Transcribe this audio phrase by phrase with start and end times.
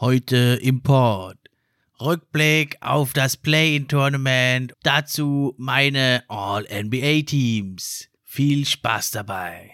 [0.00, 1.36] Heute Import.
[2.00, 4.72] Rückblick auf das Play-in-Tournament.
[4.82, 8.08] Dazu meine All-NBA-Teams.
[8.24, 9.72] Viel Spaß dabei.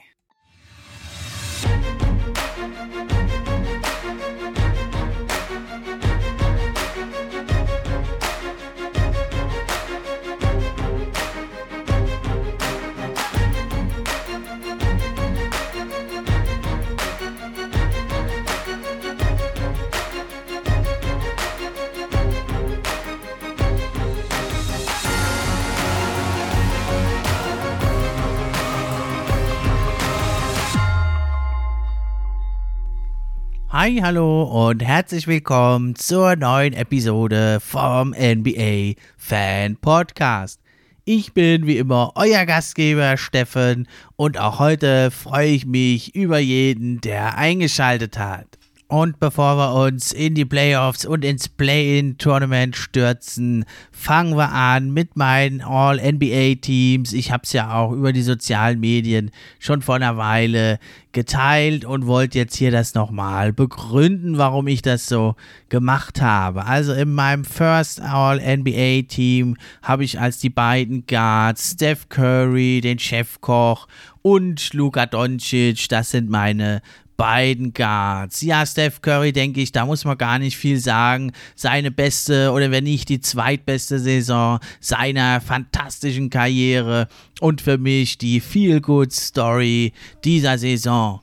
[33.79, 40.63] Hi, hallo und herzlich willkommen zur neuen Episode vom NBA Fan Podcast.
[41.05, 47.03] Ich bin wie immer euer Gastgeber Steffen und auch heute freue ich mich über jeden,
[47.03, 48.47] der eingeschaltet hat.
[48.89, 55.17] Und bevor wir uns in die Playoffs und ins Play-in-Tournament stürzen, fangen wir an mit
[55.17, 57.13] meinen All-NBA-Teams.
[57.13, 60.79] Ich habe es ja auch über die sozialen Medien schon vor einer Weile
[61.11, 65.35] geteilt und wollte jetzt hier das nochmal begründen, warum ich das so
[65.69, 66.65] gemacht habe.
[66.67, 73.89] Also in meinem First All-NBA-Team habe ich als die beiden Guards Steph Curry, den Chefkoch
[74.23, 76.83] und Luka Doncic, das sind meine
[77.17, 78.43] beiden Guards.
[78.43, 81.33] Ja, Steph Curry, denke ich, da muss man gar nicht viel sagen.
[81.55, 87.09] Seine beste oder wenn nicht die zweitbeste Saison seiner fantastischen Karriere
[87.41, 89.93] und für mich die Feel-Good-Story
[90.25, 91.21] dieser Saison.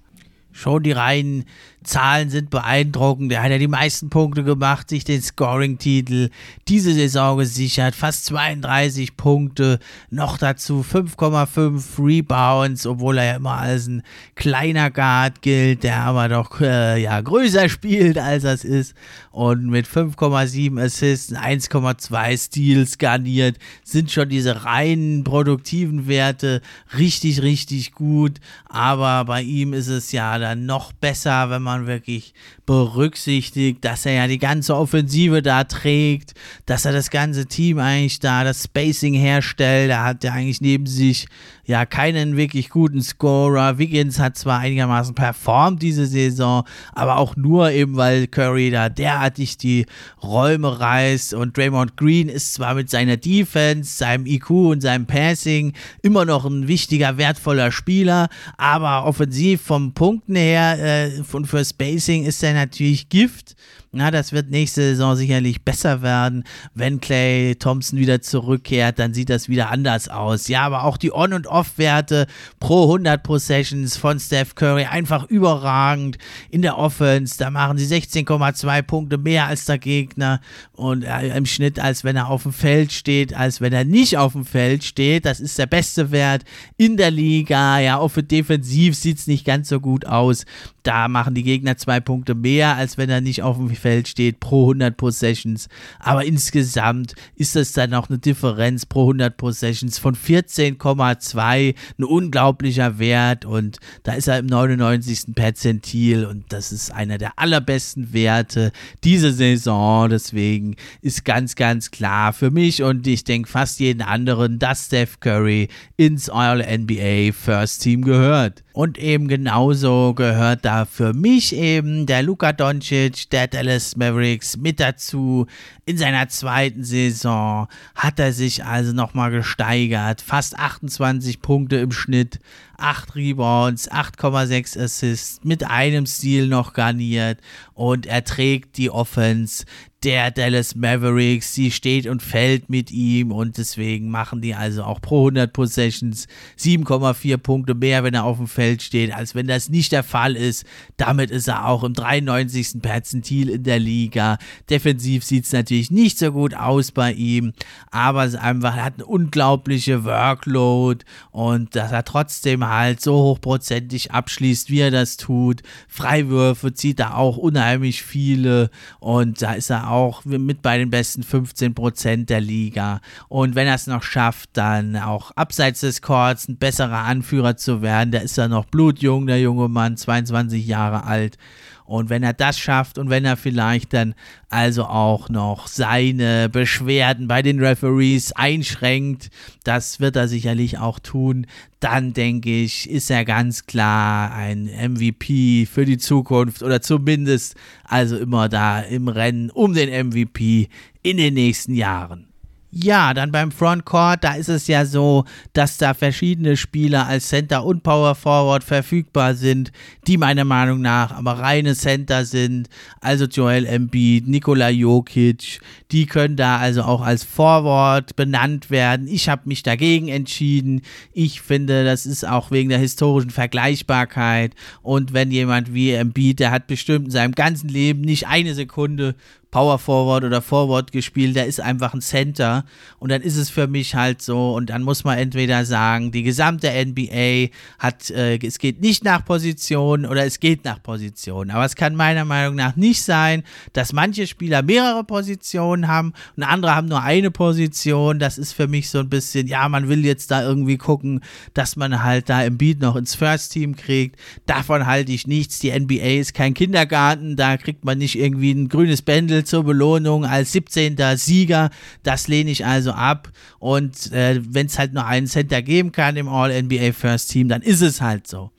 [0.52, 1.45] Schon die reinen
[1.84, 3.31] Zahlen sind beeindruckend.
[3.31, 6.30] Er hat ja die meisten Punkte gemacht, sich den Scoring-Titel
[6.67, 7.95] diese Saison gesichert.
[7.95, 14.04] Fast 32 Punkte, noch dazu 5,5 Rebounds, obwohl er ja immer als ein
[14.36, 18.95] kleiner Guard gilt, der aber doch äh, ja, größer spielt, als das ist.
[19.31, 26.61] Und mit 5,7 Assists, 1,2 Steals garniert, sind schon diese reinen produktiven Werte
[26.98, 28.39] richtig, richtig gut.
[28.65, 32.34] Aber bei ihm ist es ja dann noch besser, wenn man man wirklich
[32.66, 36.34] berücksichtigt, dass er ja die ganze Offensive da trägt,
[36.66, 39.89] dass er das ganze Team eigentlich da, das Spacing herstellt.
[39.89, 41.28] Er hat ja eigentlich neben sich
[41.66, 43.78] ja keinen wirklich guten Scorer.
[43.78, 49.58] Wiggins hat zwar einigermaßen performt diese Saison, aber auch nur eben, weil Curry da derartig
[49.58, 49.86] die
[50.22, 55.73] Räume reißt und Draymond Green ist zwar mit seiner Defense, seinem IQ und seinem Passing
[56.02, 62.26] immer noch ein wichtiger, wertvoller Spieler, aber offensiv vom Punkten her äh, und für Spacing
[62.26, 63.56] ist er natürlich Gift.
[63.96, 66.46] Na, das wird nächste Saison sicherlich besser werden.
[66.74, 70.48] Wenn Clay Thompson wieder zurückkehrt, dann sieht das wieder anders aus.
[70.48, 72.26] Ja, aber auch die On- und Off-Werte
[72.60, 76.18] pro 100 Possessions von Steph Curry einfach überragend
[76.50, 77.38] in der Offense.
[77.38, 80.42] Da machen sie 16,2 Punkte mehr als der Gegner
[80.72, 84.34] und im Schnitt, als wenn er auf dem Feld steht, als wenn er nicht auf
[84.34, 85.26] dem Feld steht.
[85.26, 86.45] Das ist der beste Wert
[86.78, 87.78] in der Liga.
[87.80, 90.45] Ja, auch für defensiv sieht es nicht ganz so gut aus.
[90.83, 94.42] Da machen die Gegner zwei Punkte mehr, als wenn er nicht auf dem Feld steht
[94.42, 95.70] pro 100 Possessions.
[95.99, 101.76] Aber insgesamt ist das dann auch eine Differenz pro 100 Possessions von 14,2.
[101.98, 105.36] Ein unglaublicher Wert und da ist er im 99.
[105.36, 108.71] Perzentil und das ist einer der allerbesten Werte
[109.05, 110.10] diese Saison.
[110.10, 115.21] Deswegen ist ganz, ganz klar für mich und ich denke fast jeden anderen, dass Steph
[115.21, 118.63] Curry ins All-NBA First Team gehört.
[118.73, 124.80] Und eben genauso gehört da für mich eben der Luka Doncic der Dallas Mavericks mit
[124.80, 125.45] dazu.
[125.86, 130.22] In seiner zweiten Saison hat er sich also nochmal gesteigert.
[130.22, 132.39] Fast 28 Punkte im Schnitt,
[132.78, 137.42] 8 Rebounds, 8,6 Assists, mit einem Stil noch garniert
[137.75, 139.66] und er trägt die Offense
[140.03, 141.53] der Dallas Mavericks.
[141.53, 146.27] Sie steht und fällt mit ihm und deswegen machen die also auch pro 100 Possessions
[146.59, 150.36] 7,4 Punkte mehr, wenn er auf dem Feld steht, als wenn das nicht der Fall
[150.36, 150.65] ist.
[150.97, 152.81] Damit ist er auch im 93.
[152.81, 154.38] Perzentil in der Liga.
[154.69, 157.53] Defensiv sieht es natürlich nicht so gut aus bei ihm,
[157.91, 164.11] aber es einfach, er hat eine unglaubliche Workload und dass er trotzdem halt so hochprozentig
[164.11, 165.61] abschließt, wie er das tut.
[165.88, 169.93] Freiwürfe zieht er auch unheimlich viele und da ist er auch
[170.25, 173.01] mit bei den besten 15 Prozent der Liga.
[173.28, 177.81] Und wenn er es noch schafft, dann auch abseits des Courts ein besserer Anführer zu
[177.81, 181.38] werden, der ist ja noch blutjung, der junge Mann, 22 Jahre alt.
[181.85, 184.15] Und wenn er das schafft und wenn er vielleicht dann
[184.50, 189.30] also auch noch seine Beschwerden bei den Referees einschränkt,
[189.63, 191.47] das wird er sicherlich auch tun,
[191.80, 198.18] dann denke ich, ist er ganz klar ein MVP für die Zukunft oder zumindest also
[198.18, 200.69] immer da im Rennen um den MVP
[201.01, 202.32] in den nächsten Jahren.
[202.75, 207.63] Ja, dann beim Frontcourt, da ist es ja so, dass da verschiedene Spieler als Center
[207.63, 209.71] und Power Forward verfügbar sind,
[210.07, 212.69] die meiner Meinung nach aber reine Center sind.
[212.99, 215.59] Also Joel Embiid, Nikola Jokic,
[215.91, 219.07] die können da also auch als Forward benannt werden.
[219.07, 220.81] Ich habe mich dagegen entschieden.
[221.11, 224.55] Ich finde, das ist auch wegen der historischen Vergleichbarkeit.
[224.81, 229.13] Und wenn jemand wie Embiid, der hat bestimmt in seinem ganzen Leben nicht eine Sekunde
[229.53, 232.65] Power Forward oder Forward gespielt, der ist einfach ein Center
[232.97, 236.23] und dann ist es für mich halt so und dann muss man entweder sagen, die
[236.23, 241.65] gesamte NBA hat, äh, es geht nicht nach Position oder es geht nach Position, aber
[241.65, 246.75] es kann meiner Meinung nach nicht sein, dass manche Spieler mehrere Positionen haben und andere
[246.75, 250.31] haben nur eine Position, das ist für mich so ein bisschen, ja, man will jetzt
[250.31, 251.21] da irgendwie gucken,
[251.53, 255.59] dass man halt da im Beat noch ins First Team kriegt, davon halte ich nichts,
[255.59, 260.25] die NBA ist kein Kindergarten, da kriegt man nicht irgendwie ein grünes Bändel zur Belohnung
[260.25, 260.98] als 17.
[261.16, 261.69] Sieger.
[262.04, 263.30] Das lehne ich also ab.
[263.60, 267.62] Und äh, wenn es halt nur einen Center geben kann im All-NBA First Team, dann
[267.62, 268.51] ist es halt so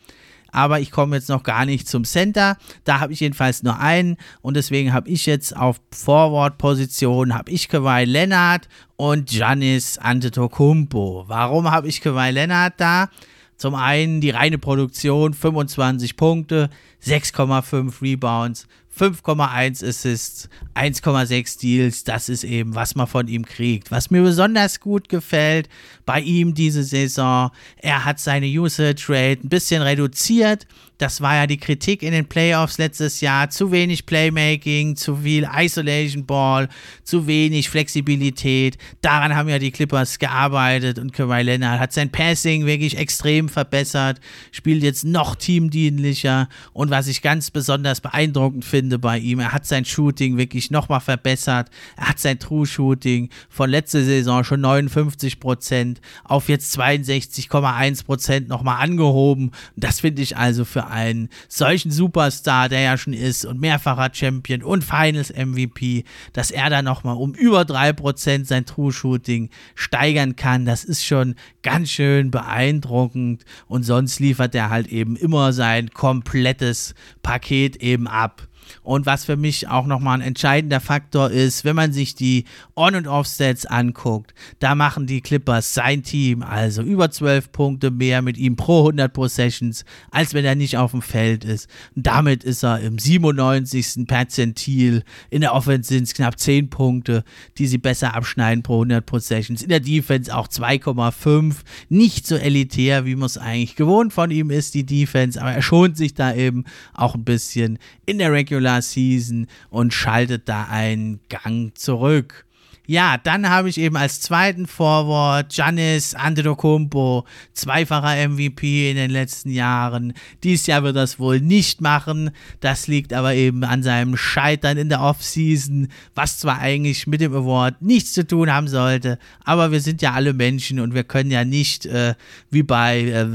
[0.54, 2.56] aber ich komme jetzt noch gar nicht zum Center.
[2.84, 7.68] Da habe ich jedenfalls nur einen und deswegen habe ich jetzt auf Forward-Position habe ich
[7.68, 11.24] Kawhi Leonard und Giannis Antetokounmpo.
[11.26, 13.08] Warum habe ich Kawhi Leonard da?
[13.56, 16.70] Zum einen die reine Produktion, 25 Punkte,
[17.04, 18.66] 6,5 Rebounds,
[18.98, 23.90] 5,1 Assists, 1,6 Steals, das ist eben, was man von ihm kriegt.
[23.90, 25.68] Was mir besonders gut gefällt
[26.06, 30.66] bei ihm diese Saison, er hat seine Usage Rate ein bisschen reduziert.
[30.98, 33.50] Das war ja die Kritik in den Playoffs letztes Jahr.
[33.50, 36.68] Zu wenig Playmaking, zu viel Isolation Ball,
[37.02, 38.78] zu wenig Flexibilität.
[39.00, 44.20] Daran haben ja die Clippers gearbeitet und Kawhi Leonard hat sein Passing wirklich extrem verbessert,
[44.52, 49.66] spielt jetzt noch teamdienlicher und was ich ganz besonders beeindruckend finde bei ihm, er hat
[49.66, 51.70] sein Shooting wirklich nochmal verbessert.
[51.96, 59.50] Er hat sein True Shooting von letzter Saison schon 59% auf jetzt 62,1% nochmal angehoben.
[59.76, 64.62] Das finde ich also für einen solchen Superstar, der ja schon ist und mehrfacher Champion
[64.62, 70.64] und Finals MVP, dass er da nochmal um über 3% sein True Shooting steigern kann.
[70.64, 76.94] Das ist schon ganz schön beeindruckend und sonst liefert er halt eben immer sein komplettes
[77.22, 78.48] Paket eben ab.
[78.82, 82.44] Und was für mich auch nochmal ein entscheidender Faktor ist, wenn man sich die
[82.76, 88.22] On- und Off-Stats anguckt, da machen die Clippers sein Team also über 12 Punkte mehr
[88.22, 91.68] mit ihm pro 100 Possessions, als wenn er nicht auf dem Feld ist.
[91.94, 94.06] Und damit ist er im 97.
[94.06, 95.04] Perzentil.
[95.30, 97.24] In der Offense sind es knapp 10 Punkte,
[97.58, 99.62] die sie besser abschneiden pro 100 Possessions.
[99.62, 101.56] In der Defense auch 2,5.
[101.88, 105.62] Nicht so elitär, wie man es eigentlich gewohnt von ihm ist, die Defense, aber er
[105.62, 110.64] schont sich da eben auch ein bisschen in der Regular Regular Season und schaltet da
[110.64, 112.46] einen Gang zurück.
[112.86, 117.24] Ja, dann habe ich eben als zweiten Forward Giannis Antetokounmpo,
[117.54, 120.12] zweifacher MVP in den letzten Jahren.
[120.42, 122.30] Dies Jahr wird das wohl nicht machen.
[122.60, 127.34] Das liegt aber eben an seinem Scheitern in der Offseason, was zwar eigentlich mit dem
[127.34, 131.30] Award nichts zu tun haben sollte, aber wir sind ja alle Menschen und wir können
[131.30, 132.14] ja nicht äh,
[132.50, 133.26] wie bei äh,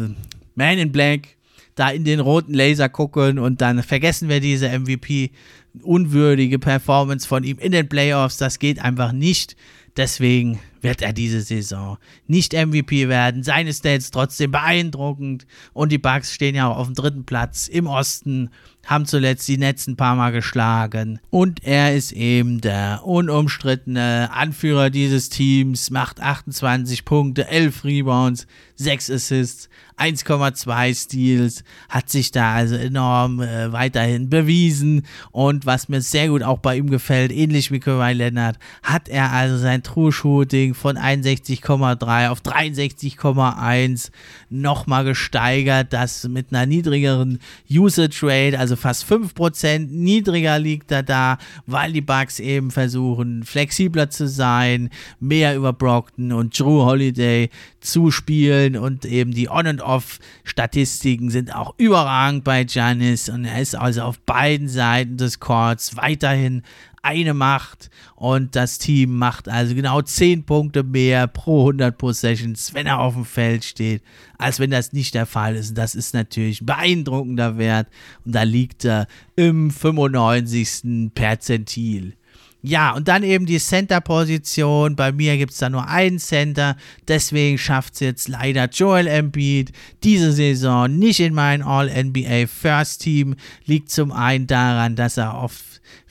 [0.54, 1.39] Man in Black
[1.80, 7.58] da in den roten Laser gucken und dann vergessen wir diese MVP-unwürdige Performance von ihm
[7.58, 8.38] in den Playoffs.
[8.38, 9.56] Das geht einfach nicht.
[9.96, 13.44] Deswegen wird er diese Saison nicht MVP werden.
[13.44, 15.46] Seine Stats trotzdem beeindruckend.
[15.74, 18.50] Und die Bucks stehen ja auch auf dem dritten Platz im Osten,
[18.90, 21.20] haben zuletzt die Nets ein paar Mal geschlagen.
[21.30, 29.12] Und er ist eben der unumstrittene Anführer dieses Teams, macht 28 Punkte, 11 Rebounds, 6
[29.12, 29.70] Assists,
[30.00, 35.06] 1,2 Steals, hat sich da also enorm äh, weiterhin bewiesen.
[35.32, 39.32] Und was mir sehr gut auch bei ihm gefällt, ähnlich wie Kawhi Leonard, hat er
[39.32, 44.12] also sein True Shooting von 61,3 auf 63,1
[44.50, 45.92] nochmal gesteigert.
[45.92, 52.02] Das mit einer niedrigeren Usage Rate, also fast 5% niedriger liegt er da, weil die
[52.02, 57.50] Bugs eben versuchen, flexibler zu sein, mehr über Brockton und Drew Holiday
[57.82, 63.62] zu spielen und eben die On- und Off-Statistiken sind auch überragend bei Giannis und er
[63.62, 66.64] ist also auf beiden Seiten des Courts weiterhin
[67.02, 72.88] eine macht und das Team macht also genau 10 Punkte mehr pro 100 Possessions, wenn
[72.88, 74.04] er auf dem Feld steht,
[74.38, 75.78] als wenn das nicht der Fall ist.
[75.78, 77.88] Das ist natürlich ein beeindruckender Wert
[78.26, 81.12] und da liegt er im 95.
[81.14, 82.16] Perzentil.
[82.62, 84.98] Ja, und dann eben die Center-Position.
[84.98, 86.76] Bei mir gibt es da nur einen Center.
[87.08, 89.72] Deswegen schafft es jetzt leider Joel Embiid
[90.04, 93.36] diese Saison nicht in mein All-NBA First Team.
[93.66, 95.69] Liegt zum einen daran, dass er oft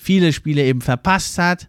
[0.08, 1.68] viele Spiele eben verpasst hat.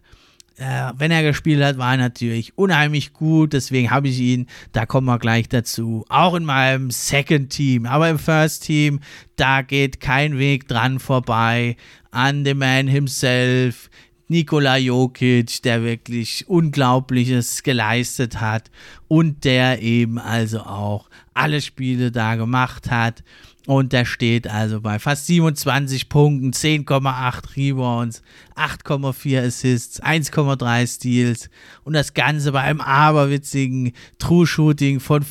[0.56, 3.52] Äh, wenn er gespielt hat, war er natürlich unheimlich gut.
[3.52, 7.84] Deswegen habe ich ihn, da kommen wir gleich dazu, auch in meinem Second Team.
[7.84, 9.00] Aber im First Team,
[9.36, 11.76] da geht kein Weg dran vorbei
[12.12, 13.90] an the man himself.
[14.28, 18.70] Nikola Jokic, der wirklich Unglaubliches geleistet hat
[19.06, 23.22] und der eben also auch alle Spiele da gemacht hat.
[23.66, 28.22] Und der steht also bei fast 27 Punkten, 10,8 Rebounds,
[28.56, 31.50] 8,4 Assists, 1,3 Steals.
[31.84, 35.22] Und das Ganze bei einem aberwitzigen True Shooting von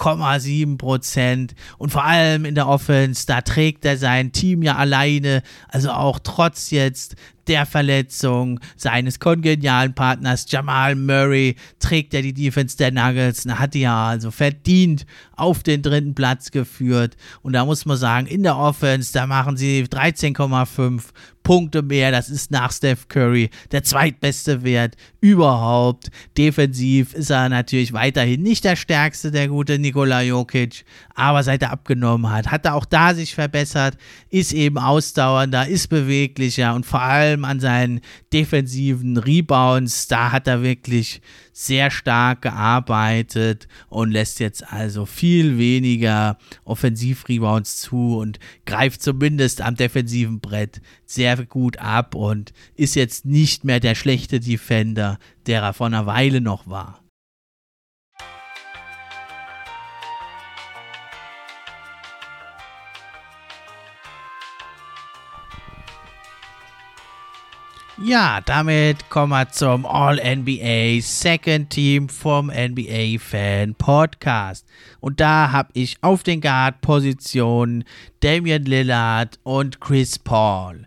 [0.00, 5.42] 64,7 Prozent und vor allem in der Offense, da trägt er sein Team ja alleine,
[5.68, 7.16] also auch trotz jetzt
[7.46, 13.74] der Verletzung seines kongenialen Partners Jamal Murray trägt er die Defense der Nuggets und hat
[13.74, 15.04] ja also verdient
[15.36, 17.16] auf den dritten Platz geführt.
[17.42, 21.02] Und da muss man sagen, in der Offense, da machen sie 13,5
[21.42, 22.10] Punkte mehr.
[22.10, 26.10] Das ist nach Steph Curry der zweitbeste Wert überhaupt.
[26.36, 30.84] Defensiv ist er natürlich weiterhin nicht der stärkste, der gute Nikola Jokic.
[31.14, 33.96] Aber seit er abgenommen hat, hat er auch da sich verbessert,
[34.30, 38.00] ist eben ausdauernder, ist beweglicher und vor allem an seinen
[38.32, 41.20] defensiven Rebounds, da hat er wirklich
[41.52, 49.74] sehr stark gearbeitet und lässt jetzt also viel weniger Offensivrebounds zu und greift zumindest am
[49.74, 55.72] defensiven Brett sehr gut ab und ist jetzt nicht mehr der schlechte Defender, der er
[55.72, 57.00] vor einer Weile noch war.
[68.02, 74.66] Ja, damit kommen wir zum All-NBA Second Team vom NBA Fan Podcast.
[75.00, 77.84] Und da habe ich auf den Guard-Positionen
[78.20, 80.86] Damian Lillard und Chris Paul.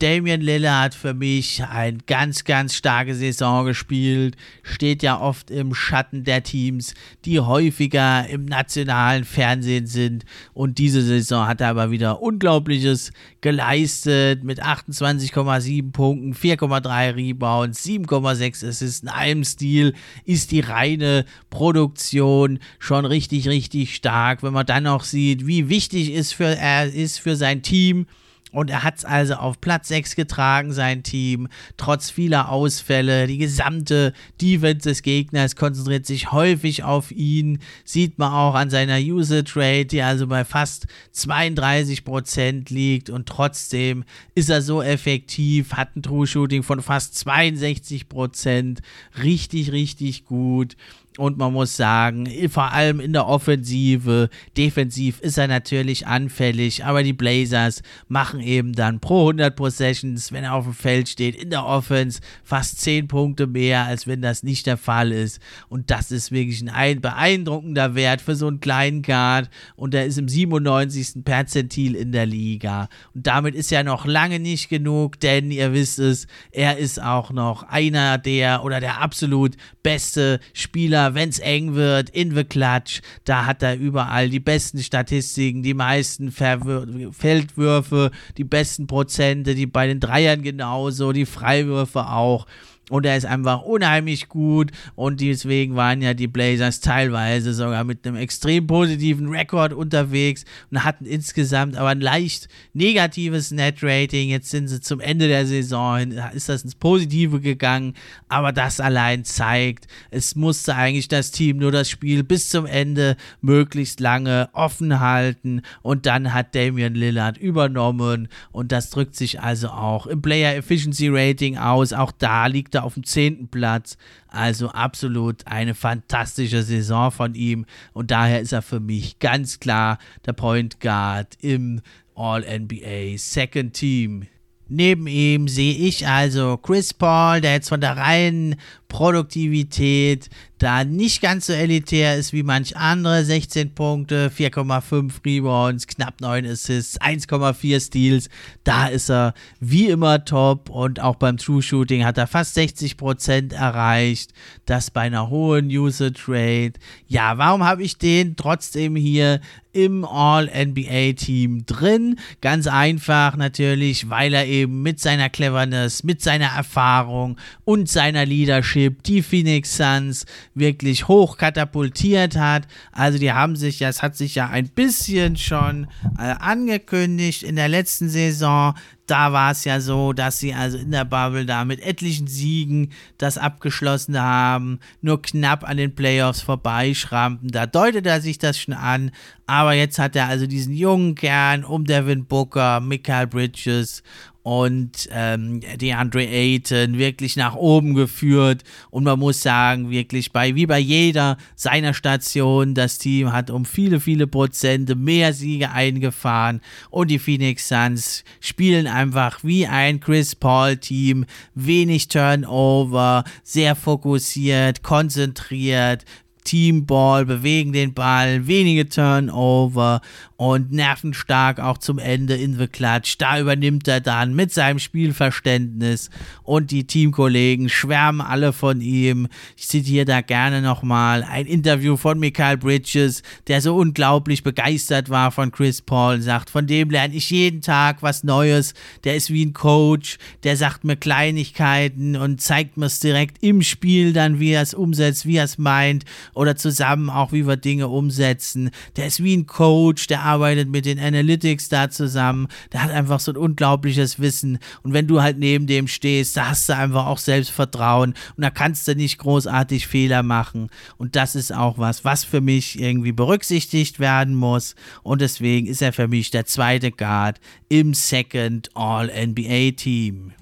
[0.00, 6.24] Damian Lillard für mich eine ganz, ganz starke Saison gespielt, steht ja oft im Schatten
[6.24, 6.94] der Teams,
[7.26, 10.24] die häufiger im nationalen Fernsehen sind.
[10.54, 18.66] Und diese Saison hat er aber wieder Unglaubliches geleistet mit 28,7 Punkten, 4,3 Rebounds, 7,6
[18.66, 19.92] Assists in einem Stil.
[20.24, 24.42] Ist die reine Produktion schon richtig, richtig stark.
[24.42, 28.06] Wenn man dann noch sieht, wie wichtig ist für, er ist für sein Team
[28.52, 33.26] und er hat es also auf Platz 6 getragen, sein Team, trotz vieler Ausfälle.
[33.26, 37.60] Die gesamte Defense des Gegners konzentriert sich häufig auf ihn.
[37.84, 43.08] Sieht man auch an seiner Usage Rate, die also bei fast 32% liegt.
[43.08, 44.04] Und trotzdem
[44.34, 48.78] ist er so effektiv, hat ein True Shooting von fast 62%.
[49.22, 50.76] Richtig, richtig gut.
[51.18, 57.02] Und man muss sagen, vor allem in der Offensive, defensiv ist er natürlich anfällig, aber
[57.02, 61.50] die Blazers machen eben dann pro 100 Possessions, wenn er auf dem Feld steht, in
[61.50, 65.40] der Offense fast 10 Punkte mehr, als wenn das nicht der Fall ist.
[65.68, 69.50] Und das ist wirklich ein beeindruckender Wert für so einen kleinen Guard.
[69.74, 71.24] Und er ist im 97.
[71.24, 72.88] Perzentil in der Liga.
[73.14, 77.32] Und damit ist ja noch lange nicht genug, denn ihr wisst es, er ist auch
[77.32, 82.44] noch einer der oder der absolut beste Spieler Spieler, wenn es eng wird, in the
[82.44, 89.54] Clutch, da hat er überall die besten Statistiken, die meisten Verwür Feldwürfe, die besten Prozente,
[89.54, 92.46] die bei den Dreiern genauso, die Freiwürfe auch.
[92.90, 98.04] Und er ist einfach unheimlich gut und deswegen waren ja die Blazers teilweise sogar mit
[98.04, 104.28] einem extrem positiven Rekord unterwegs und hatten insgesamt aber ein leicht negatives Net-Rating.
[104.28, 107.94] Jetzt sind sie zum Ende der Saison hin, ist das ins Positive gegangen,
[108.28, 113.16] aber das allein zeigt, es musste eigentlich das Team nur das Spiel bis zum Ende
[113.40, 119.68] möglichst lange offen halten und dann hat Damian Lillard übernommen und das drückt sich also
[119.68, 121.92] auch im Player Efficiency Rating aus.
[121.92, 123.96] Auch da liegt er auf dem zehnten Platz.
[124.28, 127.66] Also absolut eine fantastische Saison von ihm.
[127.92, 131.80] Und daher ist er für mich ganz klar der Point Guard im
[132.14, 134.26] All-NBA Second Team.
[134.72, 138.54] Neben ihm sehe ich also Chris Paul, der jetzt von der reinen
[138.86, 140.30] Produktivität
[140.60, 143.24] da nicht ganz so elitär ist wie manch andere.
[143.24, 148.28] 16 Punkte, 4,5 Rebounds, knapp 9 Assists, 1,4 Steals.
[148.62, 153.54] Da ist er wie immer top und auch beim True Shooting hat er fast 60%
[153.54, 154.32] erreicht.
[154.66, 156.74] Das bei einer hohen User Trade.
[157.06, 159.40] Ja, warum habe ich den trotzdem hier
[159.72, 162.16] im All-NBA-Team drin.
[162.40, 169.02] Ganz einfach natürlich, weil er eben mit seiner Cleverness, mit seiner Erfahrung und seiner Leadership
[169.04, 172.66] die Phoenix Suns wirklich hoch katapultiert hat.
[172.92, 175.86] Also die haben sich, ja, es hat sich ja ein bisschen schon
[176.18, 178.74] äh, angekündigt in der letzten Saison,
[179.10, 182.92] da war es ja so, dass sie also in der Bubble da mit etlichen Siegen
[183.18, 187.50] das abgeschlossen haben, nur knapp an den Playoffs vorbeischrampen.
[187.50, 189.10] Da deutet er sich das schon an.
[189.48, 194.04] Aber jetzt hat er also diesen jungen Kern um Devin Booker, Michael Bridges
[194.42, 198.62] und ähm, DeAndre Ayton wirklich nach oben geführt.
[198.90, 203.64] Und man muss sagen, wirklich bei, wie bei jeder seiner Station, das Team hat um
[203.64, 206.60] viele, viele Prozente mehr Siege eingefahren.
[206.88, 211.26] Und die Phoenix Suns spielen einfach wie ein Chris Paul-Team.
[211.54, 216.04] Wenig Turnover, sehr fokussiert, konzentriert,
[216.44, 220.00] Teamball, bewegen den Ball, wenige Turnover
[220.40, 223.18] und nervenstark auch zum Ende in the Clutch.
[223.18, 226.08] Da übernimmt er dann mit seinem Spielverständnis
[226.44, 229.28] und die Teamkollegen schwärmen alle von ihm.
[229.58, 235.30] Ich zitiere da gerne nochmal ein Interview von Michael Bridges, der so unglaublich begeistert war
[235.30, 238.72] von Chris Paul und sagt, von dem lerne ich jeden Tag was Neues.
[239.04, 243.60] Der ist wie ein Coach, der sagt mir Kleinigkeiten und zeigt mir es direkt im
[243.60, 247.58] Spiel dann, wie er es umsetzt, wie er es meint oder zusammen auch, wie wir
[247.58, 248.70] Dinge umsetzen.
[248.96, 252.48] Der ist wie ein Coach, der arbeitet mit den Analytics da zusammen.
[252.72, 254.58] Der hat einfach so ein unglaubliches Wissen.
[254.82, 258.50] Und wenn du halt neben dem stehst, da hast du einfach auch Selbstvertrauen und da
[258.50, 260.68] kannst du nicht großartig Fehler machen.
[260.96, 264.74] Und das ist auch was, was für mich irgendwie berücksichtigt werden muss.
[265.02, 270.32] Und deswegen ist er für mich der zweite Guard im Second All-NBA Team.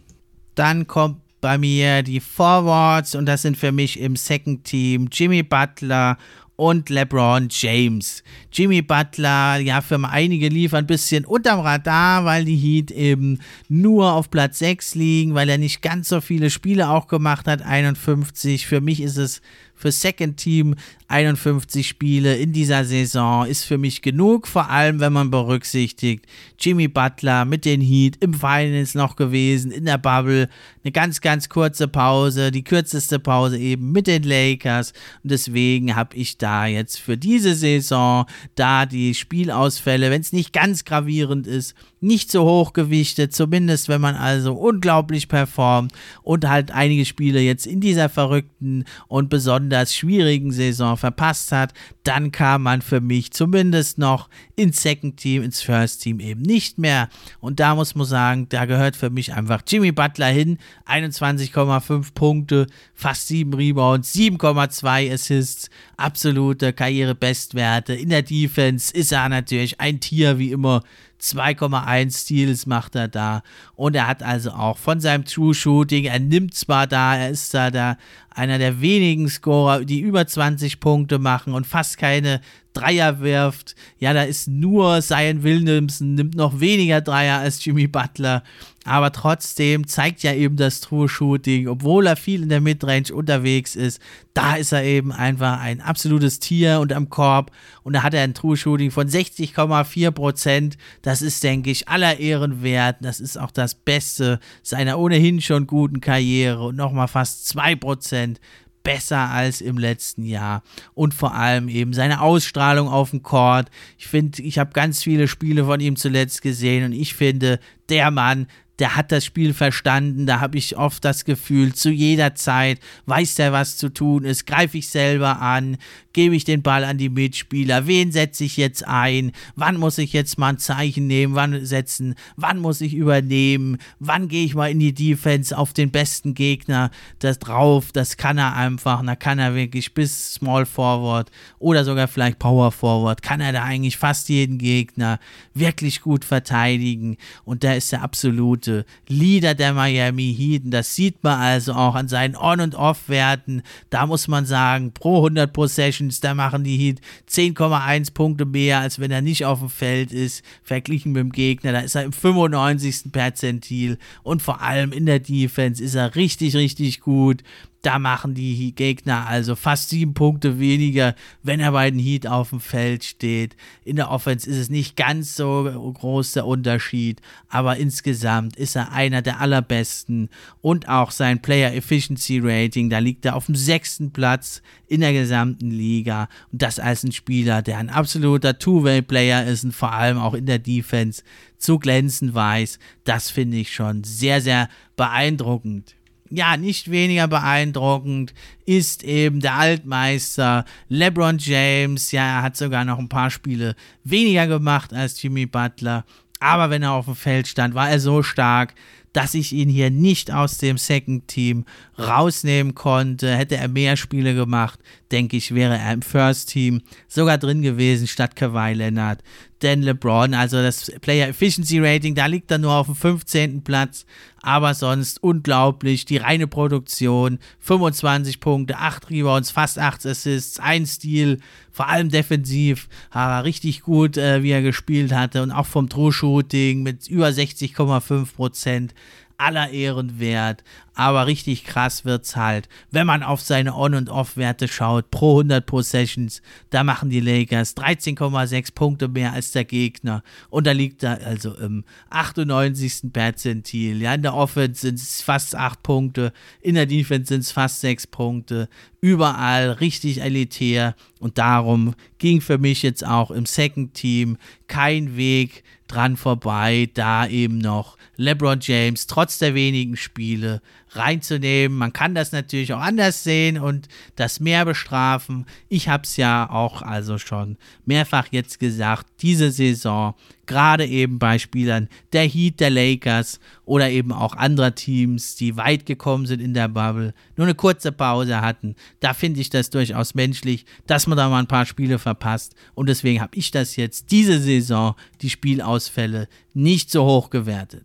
[0.54, 5.42] Dann kommt bei mir die Forwards und das sind für mich im Second Team Jimmy
[5.42, 6.18] Butler
[6.58, 8.24] und LeBron James.
[8.52, 13.38] Jimmy Butler, ja, für einige lief ein bisschen unterm Radar, weil die Heat eben
[13.68, 17.62] nur auf Platz 6 liegen, weil er nicht ganz so viele Spiele auch gemacht hat,
[17.62, 18.66] 51.
[18.66, 19.40] Für mich ist es
[19.78, 20.74] für Second Team
[21.06, 26.26] 51 Spiele in dieser Saison ist für mich genug, vor allem wenn man berücksichtigt,
[26.58, 30.48] Jimmy Butler mit den Heat im Finals noch gewesen, in der Bubble,
[30.82, 34.92] eine ganz, ganz kurze Pause, die kürzeste Pause eben mit den Lakers.
[35.22, 40.52] Und deswegen habe ich da jetzt für diese Saison da die Spielausfälle, wenn es nicht
[40.52, 46.70] ganz gravierend ist, nicht so hoch gewichtet, zumindest wenn man also unglaublich performt und halt
[46.70, 51.72] einige Spiele jetzt in dieser verrückten und besonders schwierigen Saison verpasst hat,
[52.04, 56.78] dann kam man für mich zumindest noch ins Second Team, ins First Team eben nicht
[56.78, 57.08] mehr.
[57.40, 60.58] Und da muss man sagen, da gehört für mich einfach Jimmy Butler hin.
[60.86, 67.94] 21,5 Punkte, fast 7 Rebounds, 7,2 Assists, absolute Karrierebestwerte.
[67.94, 70.82] In der Defense ist er natürlich ein Tier wie immer
[71.20, 73.42] 2,1 Steals macht er da.
[73.74, 77.54] Und er hat also auch von seinem True Shooting, er nimmt zwar da, er ist
[77.54, 77.96] da, da
[78.30, 82.40] einer der wenigen Scorer, die über 20 Punkte machen und fast keine
[82.78, 83.74] Dreier wirft.
[83.98, 88.42] Ja, da ist nur Zion Williamson, nimmt noch weniger Dreier als Jimmy Butler.
[88.84, 93.76] Aber trotzdem zeigt ja eben das True Shooting, obwohl er viel in der Midrange unterwegs
[93.76, 94.00] ist,
[94.32, 97.50] da ist er eben einfach ein absolutes Tier und am Korb.
[97.82, 100.78] Und da hat er ein True Shooting von 60,4 Prozent.
[101.02, 102.96] Das ist, denke ich, aller Ehren wert.
[103.02, 108.40] Das ist auch das Beste seiner ohnehin schon guten Karriere und nochmal fast 2 Prozent
[108.82, 110.62] besser als im letzten Jahr
[110.94, 113.70] und vor allem eben seine Ausstrahlung auf dem Court.
[113.98, 118.10] Ich finde, ich habe ganz viele Spiele von ihm zuletzt gesehen und ich finde, der
[118.10, 118.46] Mann,
[118.78, 123.36] der hat das Spiel verstanden, da habe ich oft das Gefühl, zu jeder Zeit weiß
[123.36, 125.76] der, was zu tun ist, greife ich selber an,
[126.12, 130.12] gebe ich den Ball an die Mitspieler, wen setze ich jetzt ein, wann muss ich
[130.12, 134.70] jetzt mal ein Zeichen nehmen, wann setzen, wann muss ich übernehmen, wann gehe ich mal
[134.70, 139.38] in die Defense auf den besten Gegner, das drauf, das kann er einfach, da kann
[139.38, 144.28] er wirklich bis Small Forward oder sogar vielleicht Power Forward, kann er da eigentlich fast
[144.28, 145.18] jeden Gegner
[145.54, 147.16] wirklich gut verteidigen.
[147.44, 150.62] Und da ist der absolute absolute Leader der Miami Heat.
[150.66, 153.62] Das sieht man also auch an seinen On- und Off-Werten.
[153.90, 158.98] Da muss man sagen, pro 100 Possessions, da machen die Heat 10,1 Punkte mehr, als
[158.98, 161.72] wenn er nicht auf dem Feld ist, verglichen mit dem Gegner.
[161.72, 163.12] Da ist er im 95.
[163.12, 167.42] Perzentil und vor allem in der Defense ist er richtig, richtig gut.
[167.82, 171.14] Da machen die Gegner also fast sieben Punkte weniger,
[171.44, 173.56] wenn er bei den Heat auf dem Feld steht.
[173.84, 178.90] In der Offense ist es nicht ganz so groß der Unterschied, aber insgesamt ist er
[178.90, 180.28] einer der allerbesten
[180.60, 185.12] und auch sein Player Efficiency Rating, da liegt er auf dem sechsten Platz in der
[185.12, 190.18] gesamten Liga und das als ein Spieler, der ein absoluter Two-Way-Player ist und vor allem
[190.18, 191.22] auch in der Defense
[191.58, 192.80] zu glänzen weiß.
[193.04, 195.97] Das finde ich schon sehr, sehr beeindruckend
[196.30, 198.34] ja, nicht weniger beeindruckend
[198.66, 202.12] ist eben der Altmeister LeBron James.
[202.12, 206.04] Ja, er hat sogar noch ein paar Spiele weniger gemacht als Jimmy Butler.
[206.40, 208.74] Aber wenn er auf dem Feld stand, war er so stark,
[209.12, 211.64] dass ich ihn hier nicht aus dem Second Team
[211.98, 213.34] rausnehmen konnte.
[213.34, 214.78] Hätte er mehr Spiele gemacht,
[215.10, 219.20] denke ich, wäre er im First Team sogar drin gewesen statt Kawhi Leonard.
[219.62, 223.62] Denn LeBron, also das Player Efficiency Rating, da liegt er nur auf dem 15.
[223.62, 224.06] Platz.
[224.48, 226.06] Aber sonst unglaublich.
[226.06, 232.88] Die reine Produktion, 25 Punkte, 8 Rebounds, fast 8 Assists, ein Stil, vor allem defensiv,
[233.10, 235.42] aber richtig gut, äh, wie er gespielt hatte.
[235.42, 238.94] Und auch vom True Shooting mit über 60,5 Prozent
[239.38, 240.62] aller Ehren wert.
[240.94, 245.12] Aber richtig krass wird's halt, wenn man auf seine On- und Off-Werte schaut.
[245.12, 250.24] Pro 100 Possessions, da machen die Lakers 13,6 Punkte mehr als der Gegner.
[250.50, 253.12] Und da liegt er also im 98.
[253.12, 254.02] Perzentil.
[254.02, 257.80] Ja, in der Offense sind es fast 8 Punkte, in der Defense sind es fast
[257.80, 258.68] 6 Punkte.
[259.00, 260.96] Überall richtig elitär.
[261.20, 267.26] Und darum ging für mich jetzt auch im Second Team kein Weg dran vorbei, da
[267.26, 270.60] eben noch LeBron James trotz der wenigen Spiele
[270.98, 271.78] reinzunehmen.
[271.78, 275.46] Man kann das natürlich auch anders sehen und das mehr bestrafen.
[275.68, 280.14] Ich habe es ja auch also schon mehrfach jetzt gesagt, diese Saison,
[280.46, 285.86] gerade eben bei Spielern der Heat, der Lakers oder eben auch anderer Teams, die weit
[285.86, 290.14] gekommen sind in der Bubble, nur eine kurze Pause hatten, da finde ich das durchaus
[290.14, 294.10] menschlich, dass man da mal ein paar Spiele verpasst und deswegen habe ich das jetzt
[294.10, 297.84] diese Saison, die Spielausfälle, nicht so hoch gewertet.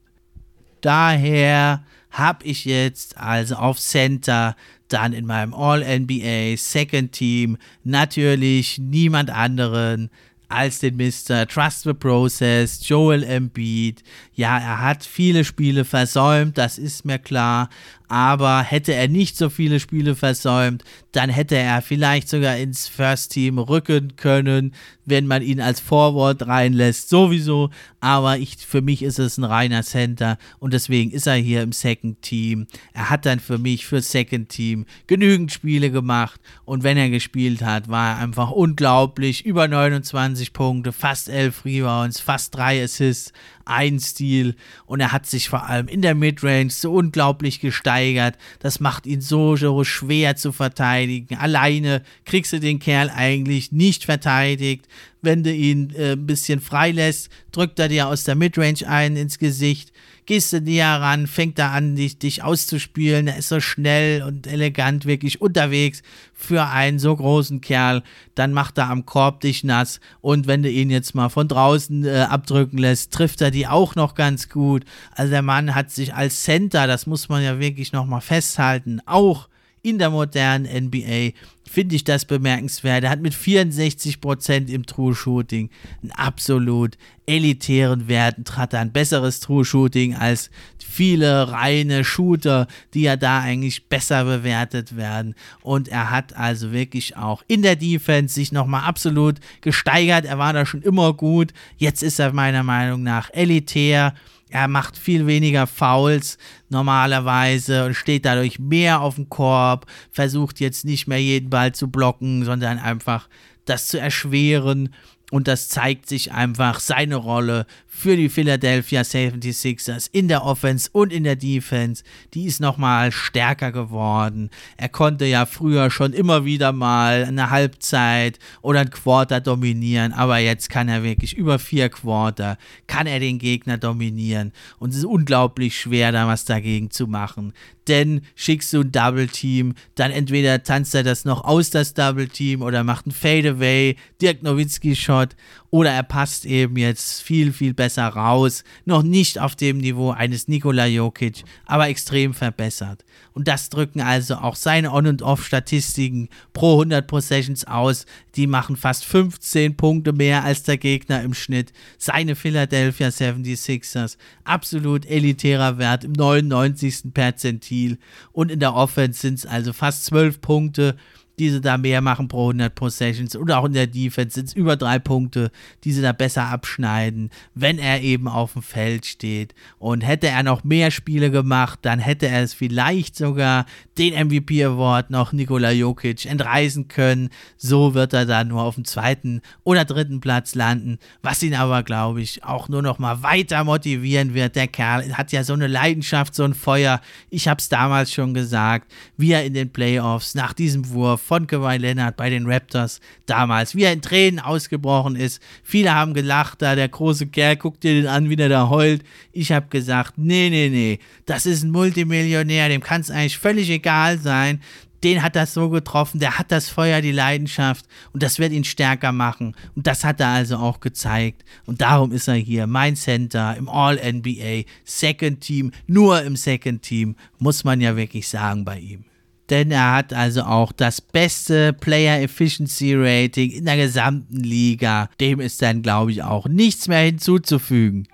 [0.82, 4.56] Daher habe ich jetzt also auf Center
[4.88, 10.10] dann in meinem All-NBA Second Team natürlich niemand anderen
[10.48, 11.48] als den Mr.
[11.48, 14.04] Trust the Process, Joel Embiid.
[14.36, 17.70] Ja, er hat viele Spiele versäumt, das ist mir klar,
[18.08, 23.32] aber hätte er nicht so viele Spiele versäumt, dann hätte er vielleicht sogar ins First
[23.32, 24.74] Team rücken können,
[25.06, 27.70] wenn man ihn als Forward reinlässt, sowieso.
[28.00, 31.72] Aber ich, für mich ist es ein reiner Center und deswegen ist er hier im
[31.72, 32.68] Second Team.
[32.94, 37.62] Er hat dann für mich für Second Team genügend Spiele gemacht und wenn er gespielt
[37.62, 39.46] hat, war er einfach unglaublich.
[39.46, 43.34] Über 29 Punkte, fast 11 Rebounds, fast 3 Assists
[43.66, 48.38] ein Stil und er hat sich vor allem in der Midrange so unglaublich gesteigert.
[48.60, 51.38] Das macht ihn so, so schwer zu verteidigen.
[51.38, 54.88] Alleine kriegst du den Kerl eigentlich nicht verteidigt.
[55.22, 59.40] Wenn du ihn äh, ein bisschen freilässt, drückt er dir aus der Midrange ein ins
[59.40, 59.94] Gesicht
[60.26, 63.28] gehst du näher ran, fängt er an, dich, dich auszuspielen.
[63.28, 66.02] Er ist so schnell und elegant wirklich unterwegs
[66.34, 68.04] für einen so großen Kerl.
[68.36, 72.06] Dann macht er am Korb dich nass und wenn du ihn jetzt mal von draußen
[72.06, 74.86] äh, abdrücken lässt, trifft er die auch noch ganz gut.
[75.12, 79.48] Also der Mann hat sich als Center, das muss man ja wirklich nochmal festhalten, auch
[79.84, 81.38] in der modernen NBA
[81.70, 83.04] finde ich das bemerkenswert.
[83.04, 85.70] Er hat mit 64% im True Shooting
[86.02, 93.16] einen absolut elitären Wert hat ein besseres True Shooting als viele reine Shooter, die ja
[93.16, 95.34] da eigentlich besser bewertet werden.
[95.62, 100.26] Und er hat also wirklich auch in der Defense sich nochmal absolut gesteigert.
[100.26, 101.54] Er war da schon immer gut.
[101.78, 104.14] Jetzt ist er meiner Meinung nach elitär.
[104.54, 106.38] Er macht viel weniger Fouls
[106.70, 111.90] normalerweise und steht dadurch mehr auf dem Korb, versucht jetzt nicht mehr jeden Ball zu
[111.90, 113.30] blocken, sondern einfach
[113.66, 114.94] das zu erschweren.
[115.32, 121.14] Und das zeigt sich einfach seine Rolle für die Philadelphia 76ers in der Offense und
[121.14, 122.04] in der Defense.
[122.34, 124.50] Die ist nochmal stärker geworden.
[124.78, 130.40] Er konnte ja früher schon immer wieder mal eine Halbzeit oder ein Quarter dominieren, aber
[130.40, 134.54] jetzt kann er wirklich über vier Quarter, kann er den Gegner dominieren.
[134.80, 137.54] Und es ist unglaublich schwer, da was dagegen zu machen.
[137.88, 142.30] Denn schickst du ein Double Team, dann entweder tanzt er das noch aus, das Double
[142.30, 145.36] Team, oder macht ein Fadeaway, Dirk Nowitzki-Shot,
[145.70, 148.64] oder er passt eben jetzt viel, viel besser besser raus.
[148.86, 153.04] Noch nicht auf dem Niveau eines Nikola Jokic, aber extrem verbessert.
[153.34, 158.06] Und das drücken also auch seine On- und Off-Statistiken pro 100 Possessions aus.
[158.36, 161.74] Die machen fast 15 Punkte mehr als der Gegner im Schnitt.
[161.98, 164.16] Seine Philadelphia 76ers,
[164.46, 167.14] absolut elitärer Wert im 99.
[167.14, 167.98] Perzentil.
[168.32, 170.96] Und in der Offense sind es also fast 12 Punkte
[171.40, 174.54] die sie da mehr machen pro 100 Possessions oder auch in der Defense sind es
[174.54, 175.52] über drei Punkte,
[175.84, 179.56] die sie da besser abschneiden, wenn er eben auf dem Feld steht.
[179.80, 183.66] Und hätte er noch mehr Spiele gemacht, dann hätte er es vielleicht sogar
[183.98, 187.30] den MVP Award noch Nikola Jokic entreißen können.
[187.58, 191.84] So wird er dann nur auf dem zweiten oder dritten Platz landen, was ihn aber,
[191.84, 194.56] glaube ich, auch nur noch mal weiter motivieren wird.
[194.56, 197.02] Der Kerl hat ja so eine Leidenschaft, so ein Feuer.
[197.30, 201.46] Ich habe es damals schon gesagt, wie er in den Playoffs nach diesem Wurf von
[201.46, 205.42] Kawhi Leonard bei den Raptors damals, wie er in Tränen ausgebrochen ist.
[205.64, 209.04] Viele haben gelacht, da der große Kerl, guckt dir den an, wie der da heult.
[209.32, 213.70] Ich habe gesagt, nee, nee, nee, das ist ein Multimillionär, dem kann es eigentlich völlig
[213.70, 213.83] egal
[214.18, 214.60] sein
[215.04, 218.64] den hat das so getroffen, der hat das Feuer, die Leidenschaft und das wird ihn
[218.64, 219.56] stärker machen.
[219.76, 221.44] Und das hat er also auch gezeigt.
[221.66, 227.16] Und darum ist er hier, mein Center im All-NBA, Second Team, nur im Second Team,
[227.38, 229.06] muss man ja wirklich sagen bei ihm
[229.50, 235.10] denn er hat also auch das beste Player Efficiency Rating in der gesamten Liga.
[235.20, 238.08] Dem ist dann, glaube ich, auch nichts mehr hinzuzufügen.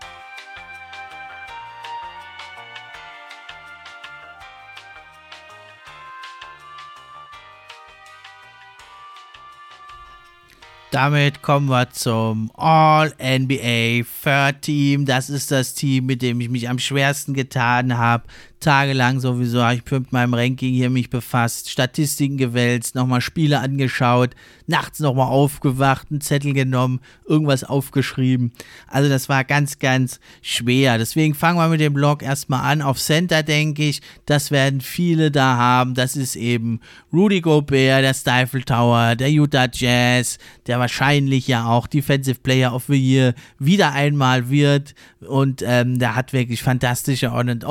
[10.91, 15.05] Damit kommen wir zum All-NBA Third Team.
[15.05, 18.23] Das ist das Team, mit dem ich mich am schwersten getan habe
[18.59, 24.31] tagelang sowieso, habe ich mit meinem Ranking hier mich befasst, Statistiken gewälzt, nochmal Spiele angeschaut,
[24.67, 28.51] nachts nochmal aufgewacht, einen Zettel genommen, irgendwas aufgeschrieben.
[28.87, 30.97] Also das war ganz, ganz schwer.
[30.97, 32.81] Deswegen fangen wir mit dem Blog erstmal an.
[32.81, 35.93] Auf Center denke ich, das werden viele da haben.
[35.93, 41.87] Das ist eben Rudy Gobert, der Stifle Tower, der Utah Jazz, der wahrscheinlich ja auch
[41.87, 44.93] Defensive Player of the Year wieder einmal wird.
[45.21, 47.63] Und ähm, der hat wirklich fantastische On-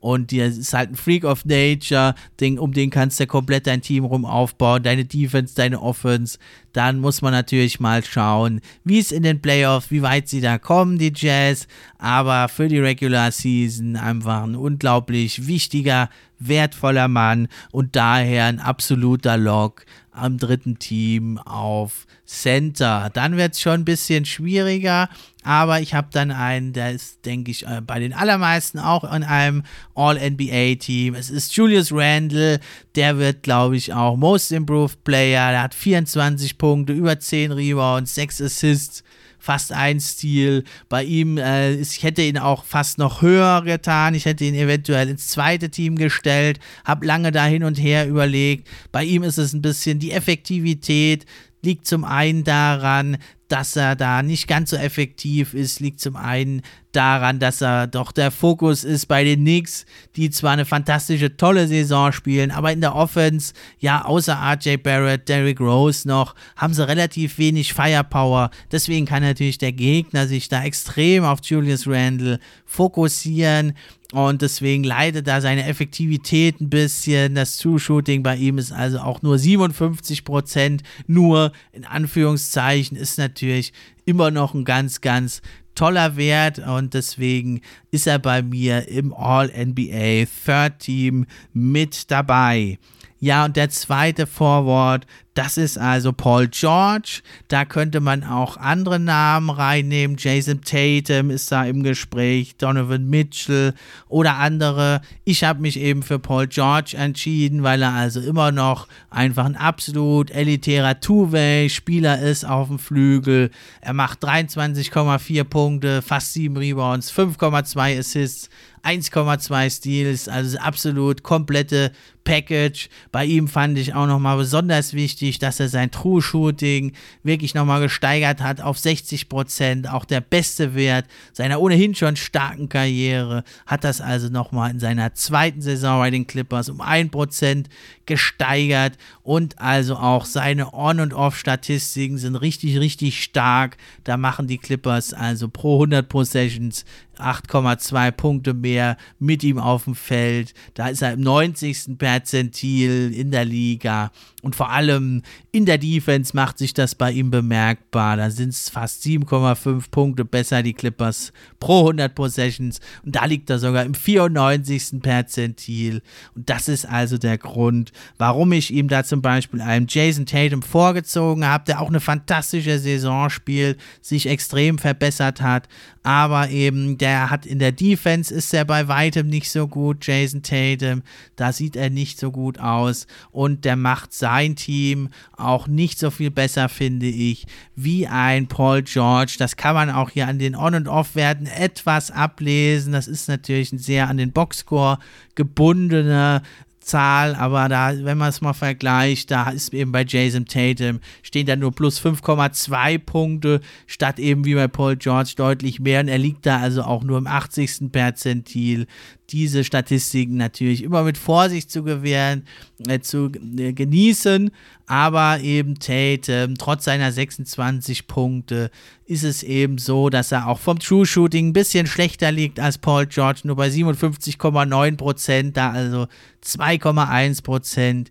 [0.00, 3.82] und dir ist halt ein Freak of Nature, Ding, um den kannst du komplett dein
[3.82, 6.38] Team rum aufbauen, deine Defense, deine Offense.
[6.72, 10.58] Dann muss man natürlich mal schauen, wie es in den Playoffs, wie weit sie da
[10.58, 11.66] kommen, die Jazz.
[11.98, 16.08] Aber für die Regular Season einfach ein unglaublich wichtiger,
[16.38, 23.10] wertvoller Mann und daher ein absoluter Lock am dritten Team auf Center.
[23.12, 25.08] Dann wird es schon ein bisschen schwieriger,
[25.42, 29.24] aber ich habe dann einen, der ist, denke ich, äh, bei den allermeisten auch in
[29.24, 31.14] einem All-NBA-Team.
[31.14, 32.60] Es ist Julius Randle,
[32.94, 35.50] der wird, glaube ich, auch Most Improved Player.
[35.50, 39.02] Der hat 24 Punkte, über 10 Rebounds, 6 Assists
[39.42, 40.62] fast ein Stil.
[40.88, 44.14] Bei ihm, äh, ich hätte ihn auch fast noch höher getan.
[44.14, 48.68] Ich hätte ihn eventuell ins zweite Team gestellt, habe lange da hin und her überlegt.
[48.92, 51.26] Bei ihm ist es ein bisschen die Effektivität,
[51.62, 53.16] liegt zum einen daran,
[53.52, 58.10] dass er da nicht ganz so effektiv ist, liegt zum einen daran, dass er doch
[58.10, 59.84] der Fokus ist bei den Knicks,
[60.16, 65.28] die zwar eine fantastische, tolle Saison spielen, aber in der Offense, ja, außer RJ Barrett,
[65.28, 68.50] Derrick Rose noch, haben sie relativ wenig Firepower.
[68.70, 73.74] Deswegen kann natürlich der Gegner sich da extrem auf Julius Randle fokussieren.
[74.12, 77.34] Und deswegen leidet da seine Effektivität ein bisschen.
[77.34, 80.82] Das Two-Shooting bei ihm ist also auch nur 57 Prozent.
[81.06, 83.72] Nur in Anführungszeichen ist natürlich
[84.04, 85.40] immer noch ein ganz, ganz
[85.74, 92.78] toller Wert und deswegen ist er bei mir im All-NBA Third Team mit dabei.
[93.22, 97.20] Ja, und der zweite Forward, das ist also Paul George.
[97.46, 100.16] Da könnte man auch andere Namen reinnehmen.
[100.18, 103.74] Jason Tatum ist da im Gespräch, Donovan Mitchell
[104.08, 105.02] oder andere.
[105.22, 109.56] Ich habe mich eben für Paul George entschieden, weil er also immer noch einfach ein
[109.56, 113.52] absolut elitärer Two-Way-Spieler ist auf dem Flügel.
[113.82, 118.50] Er macht 23,4 Punkte, fast 7 Rebounds, 5,2 Assists.
[118.84, 121.92] 1,2 Steals, also absolut komplette
[122.24, 122.88] Package.
[123.10, 127.80] Bei ihm fand ich auch nochmal besonders wichtig, dass er sein True Shooting wirklich nochmal
[127.80, 129.88] gesteigert hat auf 60 Prozent.
[129.88, 135.14] Auch der beste Wert seiner ohnehin schon starken Karriere hat das also nochmal in seiner
[135.14, 137.68] zweiten Saison bei den Clippers um 1 Prozent
[138.06, 143.76] gesteigert und also auch seine On- und Off-Statistiken sind richtig, richtig stark.
[144.04, 146.84] Da machen die Clippers also pro 100 Possessions
[147.18, 150.54] 8,2 Punkte mehr mit ihm auf dem Feld.
[150.74, 151.98] Da ist er im 90.
[152.12, 154.12] Perzentil in der Liga.
[154.42, 158.16] Und vor allem in der Defense macht sich das bei ihm bemerkbar.
[158.16, 162.80] Da sind es fast 7,5 Punkte besser, die Clippers pro 100 Possessions.
[163.04, 165.00] Und da liegt er sogar im 94.
[165.00, 166.02] Perzentil.
[166.34, 170.62] Und das ist also der Grund, warum ich ihm da zum Beispiel einem Jason Tatum
[170.62, 175.68] vorgezogen habe, der auch eine fantastische Saison spielt, sich extrem verbessert hat.
[176.02, 180.42] Aber eben, der hat in der Defense ist er bei weitem nicht so gut, Jason
[180.42, 181.02] Tatum.
[181.36, 183.06] Da sieht er nicht so gut aus.
[183.30, 188.46] Und der macht sein sein Team auch nicht so viel besser, finde ich, wie ein
[188.48, 189.34] Paul George.
[189.38, 192.92] Das kann man auch hier an den On- und Off-Werten etwas ablesen.
[192.92, 194.98] Das ist natürlich ein sehr an den Boxscore
[195.34, 196.42] gebundener
[196.80, 201.46] Zahl, aber da, wenn man es mal vergleicht, da ist eben bei Jason Tatum stehen
[201.46, 206.00] da nur plus 5,2 Punkte, statt eben wie bei Paul George deutlich mehr.
[206.00, 207.92] Und er liegt da also auch nur im 80.
[207.92, 208.86] Perzentil
[209.32, 212.44] diese Statistiken natürlich immer mit Vorsicht zu gewähren,
[212.86, 214.50] äh, zu äh, genießen.
[214.86, 218.70] Aber eben Tate, trotz seiner 26 Punkte,
[219.06, 222.78] ist es eben so, dass er auch vom True Shooting ein bisschen schlechter liegt als
[222.78, 226.06] Paul George, nur bei 57,9 Prozent, da also
[226.44, 228.10] 2,1 Prozent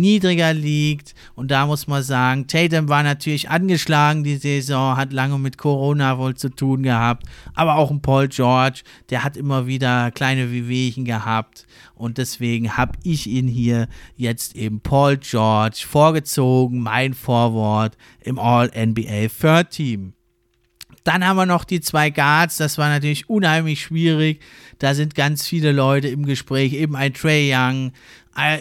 [0.00, 1.14] niedriger liegt.
[1.34, 6.18] Und da muss man sagen, Tatum war natürlich angeschlagen die Saison, hat lange mit Corona
[6.18, 7.26] wohl zu tun gehabt.
[7.54, 11.66] Aber auch ein Paul George, der hat immer wieder kleine Wehwehchen gehabt.
[11.94, 19.28] Und deswegen habe ich ihn hier jetzt eben Paul George vorgezogen, mein Vorwort im All-NBA
[19.28, 20.14] Third Team.
[21.04, 24.40] Dann haben wir noch die zwei Guards, das war natürlich unheimlich schwierig.
[24.78, 27.92] Da sind ganz viele Leute im Gespräch, eben ein Trey Young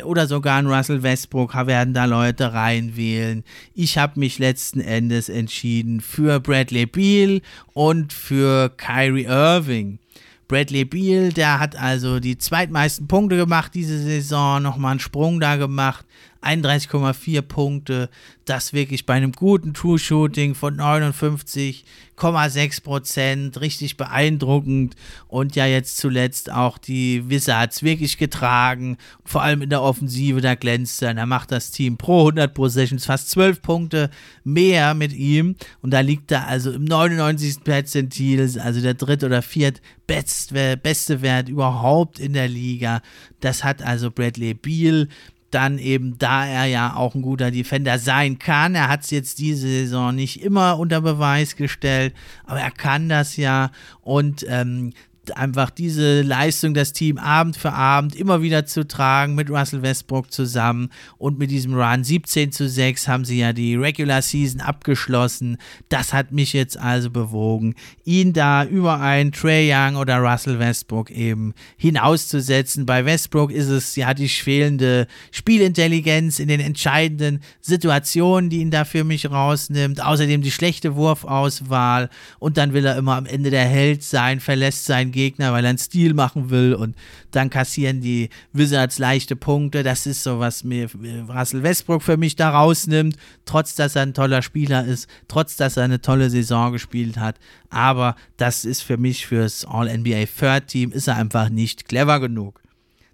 [0.06, 3.44] oder sogar ein Russell Westbrook werden da Leute reinwählen.
[3.74, 7.42] Ich habe mich letzten Endes entschieden für Bradley Beal
[7.74, 10.00] und für Kyrie Irving.
[10.48, 15.56] Bradley Beal, der hat also die zweitmeisten Punkte gemacht diese Saison, nochmal einen Sprung da
[15.56, 16.06] gemacht.
[16.42, 18.10] 31,4 Punkte.
[18.46, 23.62] Das wirklich bei einem guten True Shooting von 59,6 Prozent.
[23.62, 24.96] Richtig beeindruckend.
[25.28, 28.98] Und ja, jetzt zuletzt auch die Wizards wirklich getragen.
[29.24, 31.14] Vor allem in der Offensive, da glänzt er.
[31.14, 34.10] Da macht das Team pro 100 Possessions fast 12 Punkte
[34.44, 35.56] mehr mit ihm.
[35.82, 37.64] Und da liegt er also im 99.
[37.64, 43.02] Perzentil, also der dritte oder viert beste Wert überhaupt in der Liga.
[43.40, 45.08] Das hat also Bradley Beal
[45.52, 49.40] dann eben, da er ja auch ein guter Defender sein kann, er hat es jetzt
[49.40, 52.14] diese Saison nicht immer unter Beweis gestellt,
[52.46, 53.72] aber er kann das ja.
[54.02, 54.94] Und ähm,
[55.38, 60.32] einfach diese Leistung, das Team Abend für Abend immer wieder zu tragen mit Russell Westbrook
[60.32, 65.58] zusammen und mit diesem Run 17 zu 6 haben sie ja die Regular Season abgeschlossen.
[65.90, 71.12] Das hat mich jetzt also bewogen, ihn da über einen Trey Young oder Russell Westbrook
[71.12, 72.86] eben hinauszusetzen.
[72.86, 78.86] Bei Westbrook ist es ja die fehlende Spielintelligenz in den entscheidenden Situationen, die ihn da
[78.86, 80.04] für mich rausnimmt.
[80.04, 84.86] Außerdem die schlechte Wurfauswahl und dann will er immer am Ende der Held sein, verlässt
[84.86, 86.96] sein Gegner, weil er einen Stil machen will und
[87.32, 89.84] dann kassieren die Wizards leichte Punkte.
[89.84, 90.90] Das ist so, was mir
[91.30, 95.78] Russell Westbrook für mich da rausnimmt, trotz dass er ein toller Spieler ist, trotz dass
[95.78, 97.38] er eine tolle Saison gespielt hat.
[97.70, 102.61] Aber das ist für mich fürs All-NBA Third Team, ist er einfach nicht clever genug.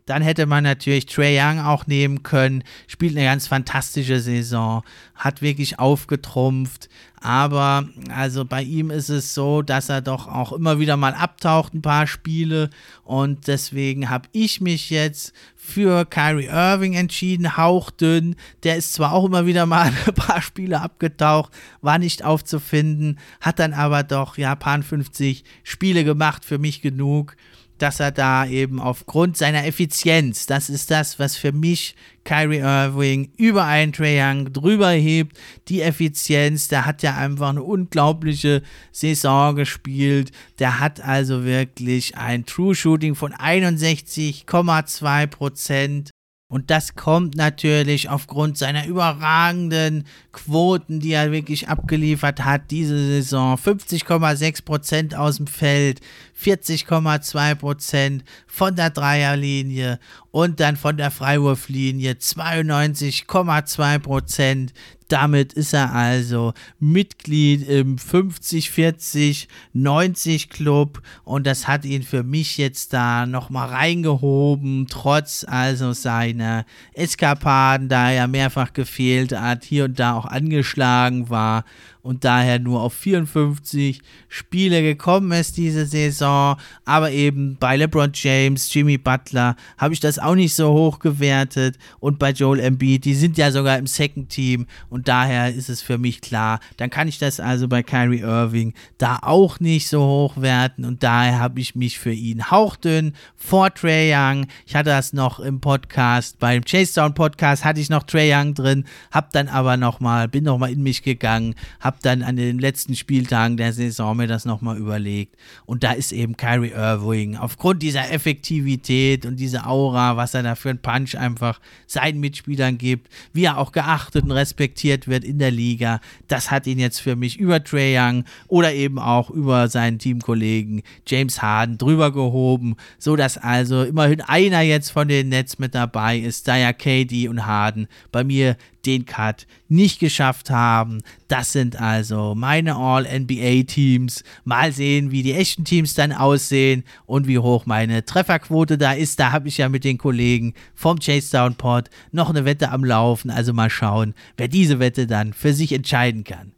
[0.07, 4.83] Dann hätte man natürlich Trey Young auch nehmen können, spielt eine ganz fantastische Saison,
[5.15, 6.89] hat wirklich aufgetrumpft.
[7.19, 11.73] Aber also bei ihm ist es so, dass er doch auch immer wieder mal abtaucht,
[11.73, 12.69] ein paar Spiele.
[13.03, 18.37] Und deswegen habe ich mich jetzt für Kyrie Irving entschieden, hauchdünn.
[18.63, 23.59] Der ist zwar auch immer wieder mal ein paar Spiele abgetaucht, war nicht aufzufinden, hat
[23.59, 27.35] dann aber doch ja paar 50 Spiele gemacht, für mich genug
[27.77, 33.31] dass er da eben aufgrund seiner Effizienz, das ist das, was für mich Kyrie Irving
[33.37, 35.37] über einen Trae Young drüber hebt,
[35.69, 42.45] die Effizienz, der hat ja einfach eine unglaubliche Saison gespielt, der hat also wirklich ein
[42.45, 46.11] True Shooting von 61,2 Prozent
[46.49, 53.57] und das kommt natürlich aufgrund seiner überragenden Quoten, die er wirklich abgeliefert hat diese Saison.
[53.57, 55.99] 50,6% aus dem Feld,
[56.41, 59.99] 40,2% von der Dreierlinie
[60.31, 64.69] und dann von der Freiwurflinie 92,2%.
[65.07, 71.01] Damit ist er also Mitglied im 50, 40, 90 Club.
[71.23, 78.11] Und das hat ihn für mich jetzt da nochmal reingehoben, trotz also seiner Eskapaden, da
[78.11, 81.63] er mehrfach gefehlt hat, hier und da auch angeschlagen war
[82.01, 86.57] und daher nur auf 54 Spiele gekommen ist diese Saison.
[86.85, 91.77] Aber eben bei LeBron James, Jimmy Butler habe ich das auch nicht so hoch gewertet
[91.99, 95.81] und bei Joel Embiid, die sind ja sogar im Second Team und daher ist es
[95.81, 100.01] für mich klar, dann kann ich das also bei Kyrie Irving da auch nicht so
[100.01, 104.47] hoch werten und daher habe ich mich für ihn hauchdünn vor Trey Young.
[104.65, 108.53] Ich hatte das noch im Podcast, beim Chase Down Podcast hatte ich noch Trey Young
[108.53, 112.59] drin, habe dann aber nochmal, bin nochmal in mich gegangen, habe habe dann an den
[112.59, 115.37] letzten Spieltagen der Saison mir das nochmal überlegt.
[115.65, 120.55] Und da ist eben Kyrie Irving aufgrund dieser Effektivität und dieser Aura, was er da
[120.55, 125.39] für einen Punch einfach seinen Mitspielern gibt, wie er auch geachtet und respektiert wird in
[125.39, 129.69] der Liga, das hat ihn jetzt für mich über Trey Young oder eben auch über
[129.69, 135.57] seinen Teamkollegen James Harden drüber gehoben, so dass also immerhin einer jetzt von den Nets
[135.57, 138.57] mit dabei ist, da ja KD und Harden bei mir
[138.87, 141.03] den Cut nicht geschafft haben.
[141.27, 144.23] Das sind also meine All-NBA-Teams.
[144.43, 149.19] Mal sehen, wie die echten Teams dann aussehen und wie hoch meine Trefferquote da ist.
[149.19, 152.83] Da habe ich ja mit den Kollegen vom Chase Down Pod noch eine Wette am
[152.83, 153.29] Laufen.
[153.29, 156.51] Also mal schauen, wer diese Wette dann für sich entscheiden kann.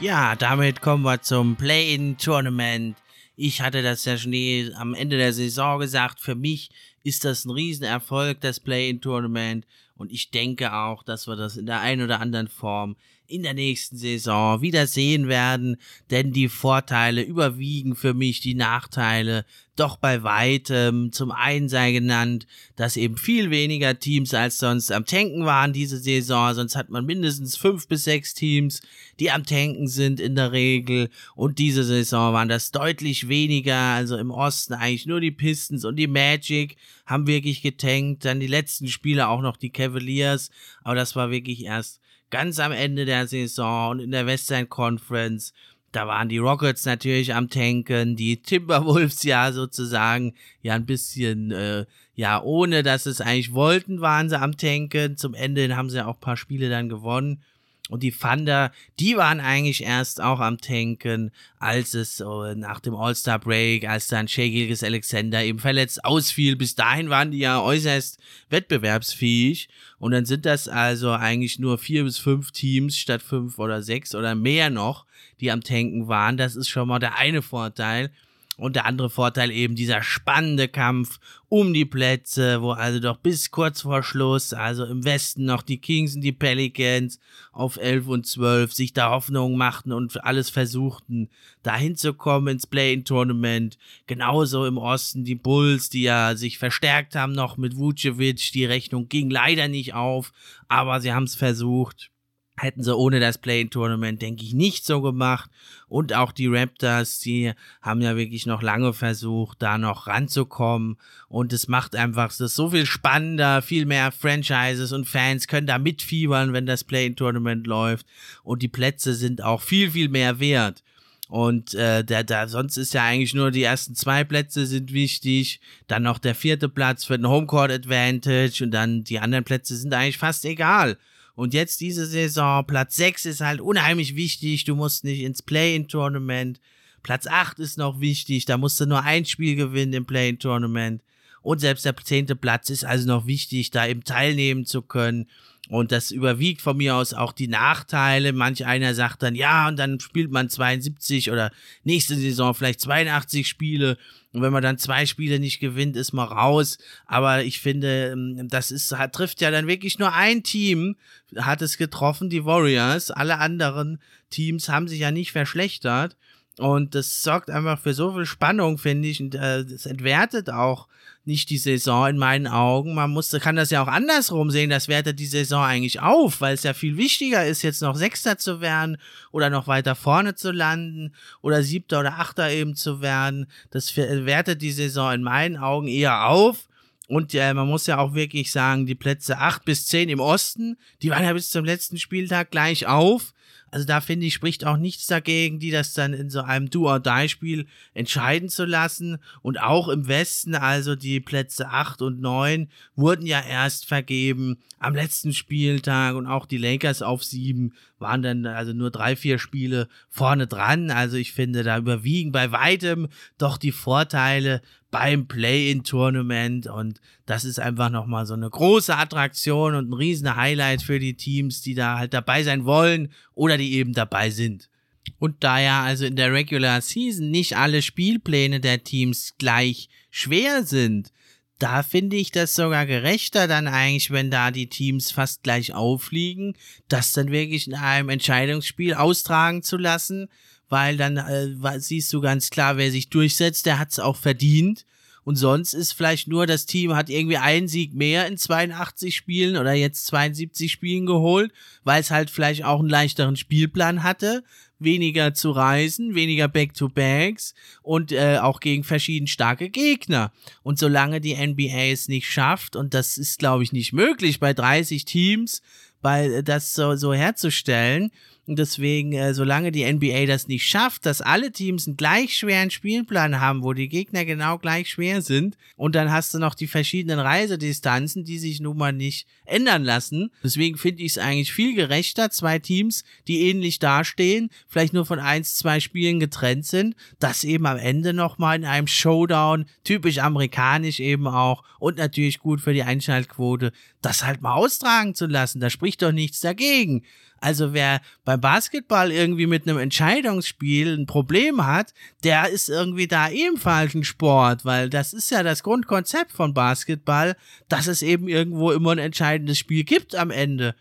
[0.00, 2.96] Ja, damit kommen wir zum Play-in-Tournament.
[3.36, 6.20] Ich hatte das ja schon eh am Ende der Saison gesagt.
[6.20, 6.70] Für mich
[7.02, 9.66] ist das ein Riesenerfolg, das Play-in-Tournament.
[9.96, 12.96] Und ich denke auch, dass wir das in der einen oder anderen Form
[13.26, 15.76] in der nächsten Saison wieder sehen werden,
[16.10, 19.44] denn die Vorteile überwiegen für mich die Nachteile
[19.76, 21.10] doch bei weitem.
[21.10, 22.46] Zum einen sei genannt,
[22.76, 27.06] dass eben viel weniger Teams als sonst am Tanken waren diese Saison, sonst hat man
[27.06, 28.82] mindestens fünf bis sechs Teams,
[29.18, 31.08] die am Tanken sind in der Regel.
[31.34, 35.96] Und diese Saison waren das deutlich weniger, also im Osten eigentlich nur die Pistons und
[35.96, 40.50] die Magic haben wirklich getankt, dann die letzten Spiele auch noch die Cavaliers,
[40.82, 42.00] aber das war wirklich erst
[42.30, 45.52] ganz am Ende der Saison und in der Western Conference,
[45.92, 51.86] da waren die Rockets natürlich am Tanken, die Timberwolves ja sozusagen ja ein bisschen, äh,
[52.14, 55.16] ja, ohne dass es eigentlich wollten, waren sie am Tanken.
[55.16, 57.42] Zum Ende haben sie auch ein paar Spiele dann gewonnen.
[57.90, 62.94] Und die Thunder, die waren eigentlich erst auch am Tanken, als es äh, nach dem
[62.94, 66.56] All-Star-Break, als dann Shea Alexander eben verletzt ausfiel.
[66.56, 68.18] Bis dahin waren die ja äußerst
[68.48, 69.68] wettbewerbsfähig.
[69.98, 74.14] Und dann sind das also eigentlich nur vier bis fünf Teams statt fünf oder sechs
[74.14, 75.04] oder mehr noch,
[75.40, 76.38] die am Tanken waren.
[76.38, 78.10] Das ist schon mal der eine Vorteil.
[78.56, 83.50] Und der andere Vorteil eben dieser spannende Kampf um die Plätze, wo also doch bis
[83.50, 87.18] kurz vor Schluss, also im Westen noch die Kings und die Pelicans
[87.52, 91.30] auf 11 und 12 sich da Hoffnung machten und alles versuchten,
[91.64, 93.76] dahin zu kommen ins Play-in-Tournament.
[94.06, 98.52] Genauso im Osten die Bulls, die ja sich verstärkt haben noch mit Vucevic.
[98.52, 100.32] Die Rechnung ging leider nicht auf,
[100.68, 102.10] aber sie haben es versucht.
[102.56, 105.50] Hätten sie ohne das Play-in-Tournament, denke ich, nicht so gemacht.
[105.88, 107.52] Und auch die Raptors, die
[107.82, 110.96] haben ja wirklich noch lange versucht, da noch ranzukommen.
[111.28, 115.78] Und es macht einfach das so viel spannender, viel mehr Franchises und Fans können da
[115.78, 118.06] mitfiebern, wenn das Play-in-Tournament läuft.
[118.44, 120.84] Und die Plätze sind auch viel, viel mehr wert.
[121.28, 125.60] Und äh, der, der, sonst ist ja eigentlich nur die ersten zwei Plätze sind wichtig,
[125.86, 129.94] dann noch der vierte Platz für den Homecourt Advantage und dann die anderen Plätze sind
[129.94, 130.98] eigentlich fast egal.
[131.34, 134.64] Und jetzt diese Saison, Platz 6 ist halt unheimlich wichtig.
[134.64, 136.60] Du musst nicht ins Play-in-Tournament.
[137.02, 138.44] Platz 8 ist noch wichtig.
[138.44, 141.02] Da musst du nur ein Spiel gewinnen im Play-in-Tournament.
[141.42, 145.28] Und selbst der zehnte Platz ist also noch wichtig, da eben teilnehmen zu können.
[145.70, 148.32] Und das überwiegt von mir aus auch die Nachteile.
[148.32, 151.50] Manch einer sagt dann, ja, und dann spielt man 72 oder
[151.84, 153.96] nächste Saison vielleicht 82 Spiele.
[154.32, 156.78] Und wenn man dann zwei Spiele nicht gewinnt, ist man raus.
[157.06, 160.96] Aber ich finde, ähm, das ist, trifft ja dann wirklich nur ein Team,
[161.36, 163.10] hat es getroffen, die Warriors.
[163.10, 164.00] Alle anderen
[164.30, 166.16] Teams haben sich ja nicht verschlechtert.
[166.58, 169.20] Und das sorgt einfach für so viel Spannung, finde ich.
[169.20, 170.88] Und äh, das entwertet auch
[171.26, 172.94] nicht die Saison in meinen Augen.
[172.94, 174.70] Man muss, kann das ja auch andersrum sehen.
[174.70, 178.38] Das wertet die Saison eigentlich auf, weil es ja viel wichtiger ist, jetzt noch Sechster
[178.38, 178.98] zu werden
[179.32, 183.46] oder noch weiter vorne zu landen oder Siebter oder Achter eben zu werden.
[183.70, 186.68] Das wertet die Saison in meinen Augen eher auf.
[187.06, 190.78] Und äh, man muss ja auch wirklich sagen, die Plätze acht bis zehn im Osten,
[191.02, 193.34] die waren ja bis zum letzten Spieltag gleich auf.
[193.74, 197.66] Also da finde ich, spricht auch nichts dagegen, die das dann in so einem Do-or-Die-Spiel
[197.92, 199.18] entscheiden zu lassen.
[199.42, 204.94] Und auch im Westen, also die Plätze 8 und 9, wurden ja erst vergeben am
[204.94, 209.88] letzten Spieltag und auch die Lakers auf 7 waren dann also nur drei, vier Spiele
[210.08, 210.90] vorne dran.
[210.90, 217.58] Also ich finde, da überwiegen bei weitem doch die Vorteile beim Play-in-Tournament und das ist
[217.58, 221.98] einfach nochmal so eine große Attraktion und ein riesen Highlight für die Teams, die da
[221.98, 224.70] halt dabei sein wollen oder die eben dabei sind.
[225.18, 230.64] Und da ja also in der Regular Season nicht alle Spielpläne der Teams gleich schwer
[230.64, 231.10] sind,
[231.58, 236.56] da finde ich das sogar gerechter dann eigentlich, wenn da die Teams fast gleich aufliegen,
[236.88, 240.28] das dann wirklich in einem Entscheidungsspiel austragen zu lassen,
[240.68, 244.84] weil dann äh, siehst du ganz klar, wer sich durchsetzt, der hat es auch verdient.
[245.22, 249.56] Und sonst ist vielleicht nur das Team hat irgendwie einen Sieg mehr in 82 Spielen
[249.56, 251.50] oder jetzt 72 Spielen geholt,
[251.82, 254.44] weil es halt vielleicht auch einen leichteren Spielplan hatte
[254.84, 260.32] weniger zu reisen, weniger Back-to-Backs und äh, auch gegen verschieden starke Gegner.
[260.62, 264.52] Und solange die NBA es nicht schafft, und das ist, glaube ich, nicht möglich bei
[264.52, 265.62] 30 Teams,
[266.00, 268.10] bei äh, das so, so herzustellen,
[268.46, 272.70] und deswegen, äh, solange die NBA das nicht schafft, dass alle Teams einen gleich schweren
[272.70, 276.66] Spielplan haben, wo die Gegner genau gleich schwer sind, und dann hast du noch die
[276.66, 280.30] verschiedenen Reisedistanzen, die sich nun mal nicht ändern lassen.
[280.42, 285.18] Deswegen finde ich es eigentlich viel gerechter, zwei Teams, die ähnlich dastehen, vielleicht nur von
[285.18, 291.00] eins, zwei Spielen getrennt sind, das eben am Ende nochmal in einem Showdown, typisch amerikanisch
[291.00, 295.60] eben auch, und natürlich gut für die Einschaltquote, das halt mal austragen zu lassen.
[295.60, 297.02] Da spricht doch nichts dagegen.
[297.44, 301.92] Also wer beim Basketball irgendwie mit einem Entscheidungsspiel ein Problem hat,
[302.22, 307.36] der ist irgendwie da im falschen Sport, weil das ist ja das Grundkonzept von Basketball,
[307.68, 310.74] dass es eben irgendwo immer ein entscheidendes Spiel gibt am Ende.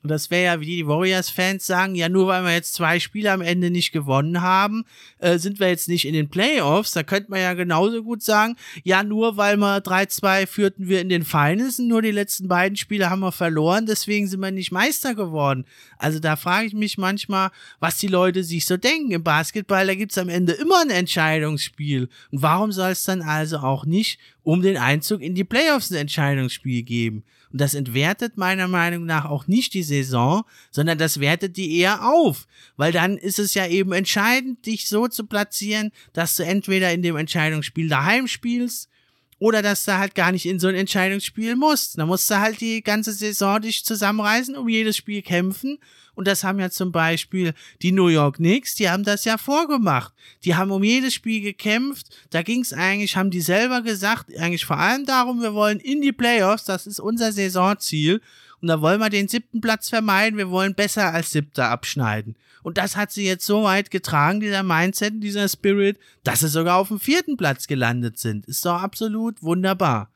[0.00, 3.32] Und das wäre ja, wie die Warriors-Fans sagen, ja, nur weil wir jetzt zwei Spiele
[3.32, 4.84] am Ende nicht gewonnen haben,
[5.18, 6.92] äh, sind wir jetzt nicht in den Playoffs.
[6.92, 11.08] Da könnte man ja genauso gut sagen, ja, nur weil wir 3-2 führten wir in
[11.08, 14.70] den Finals und nur die letzten beiden Spiele haben wir verloren, deswegen sind wir nicht
[14.70, 15.64] Meister geworden.
[15.98, 19.10] Also da frage ich mich manchmal, was die Leute sich so denken.
[19.10, 22.08] Im Basketball, da gibt's am Ende immer ein Entscheidungsspiel.
[22.30, 25.96] Und warum soll es dann also auch nicht um den Einzug in die Playoffs ein
[25.96, 27.24] Entscheidungsspiel geben?
[27.52, 32.06] Und das entwertet meiner Meinung nach auch nicht die Saison, sondern das wertet die eher
[32.06, 32.46] auf.
[32.76, 37.02] Weil dann ist es ja eben entscheidend, dich so zu platzieren, dass du entweder in
[37.02, 38.88] dem Entscheidungsspiel daheim spielst
[39.38, 41.98] oder dass du halt gar nicht in so ein Entscheidungsspiel musst.
[41.98, 45.78] Da musst du halt die ganze Saison dich zusammenreißen, um jedes Spiel kämpfen.
[46.14, 50.12] Und das haben ja zum Beispiel die New York Knicks, die haben das ja vorgemacht.
[50.42, 52.08] Die haben um jedes Spiel gekämpft.
[52.30, 56.00] Da ging es eigentlich, haben die selber gesagt, eigentlich vor allem darum, wir wollen in
[56.00, 58.20] die Playoffs, das ist unser Saisonziel.
[58.60, 62.34] Und da wollen wir den siebten Platz vermeiden, wir wollen besser als siebter abschneiden.
[62.68, 66.76] Und das hat sie jetzt so weit getragen, dieser Mindset, dieser Spirit, dass sie sogar
[66.76, 68.44] auf dem vierten Platz gelandet sind.
[68.44, 70.12] Ist doch absolut wunderbar.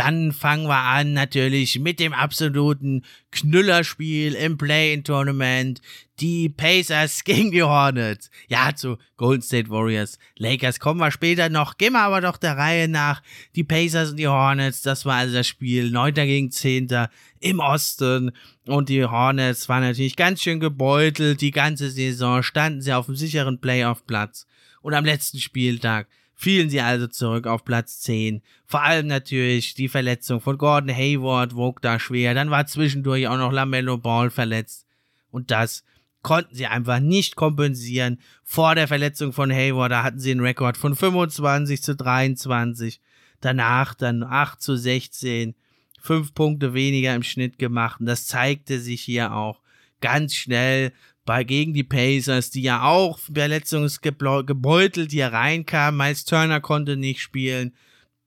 [0.00, 5.82] Dann fangen wir an natürlich mit dem absoluten Knüllerspiel im Play-in-Tournament.
[6.20, 8.30] Die Pacers gegen die Hornets.
[8.48, 10.18] Ja, zu Golden State Warriors.
[10.38, 11.76] Lakers kommen wir später noch.
[11.76, 13.22] Gehen wir aber doch der Reihe nach.
[13.56, 15.90] Die Pacers und die Hornets, das war also das Spiel.
[15.90, 18.32] Neunter gegen Zehnter im Osten.
[18.64, 21.42] Und die Hornets waren natürlich ganz schön gebeutelt.
[21.42, 24.46] Die ganze Saison standen sie auf dem sicheren Playoff-Platz.
[24.80, 26.08] Und am letzten Spieltag
[26.40, 28.40] fielen sie also zurück auf Platz 10.
[28.64, 32.32] Vor allem natürlich die Verletzung von Gordon Hayward wog da schwer.
[32.32, 34.86] Dann war zwischendurch auch noch Lamello Ball verletzt.
[35.30, 35.84] Und das
[36.22, 38.20] konnten sie einfach nicht kompensieren.
[38.42, 43.02] Vor der Verletzung von Hayward, da hatten sie einen Rekord von 25 zu 23.
[43.42, 45.54] Danach dann 8 zu 16
[46.00, 48.00] fünf Punkte weniger im Schnitt gemacht.
[48.00, 49.60] Und das zeigte sich hier auch
[50.00, 50.94] ganz schnell
[51.30, 55.96] bei gegen die Pacers, die ja auch verletzungsgebeutelt hier reinkamen.
[55.96, 57.72] Miles Turner konnte nicht spielen,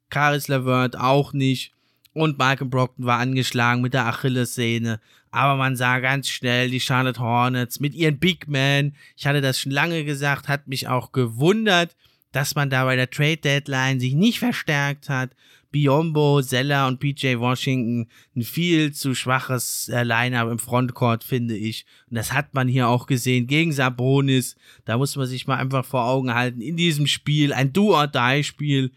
[0.09, 1.73] Caris LeVert auch nicht.
[2.13, 5.01] Und Malcolm Brockton war angeschlagen mit der Achillessehne.
[5.31, 8.95] Aber man sah ganz schnell die Charlotte Hornets mit ihren Big Men.
[9.17, 11.97] Ich hatte das schon lange gesagt, hat mich auch gewundert,
[12.31, 15.31] dass man da bei der Trade Deadline sich nicht verstärkt hat.
[15.73, 21.85] Biombo, Zeller und PJ Washington ein viel zu schwaches äh, Line-Up im Frontcourt, finde ich.
[22.09, 24.55] Und das hat man hier auch gesehen gegen Sabonis.
[24.85, 26.61] Da muss man sich mal einfach vor Augen halten.
[26.61, 28.91] In diesem Spiel, ein Do-or-Die-Spiel,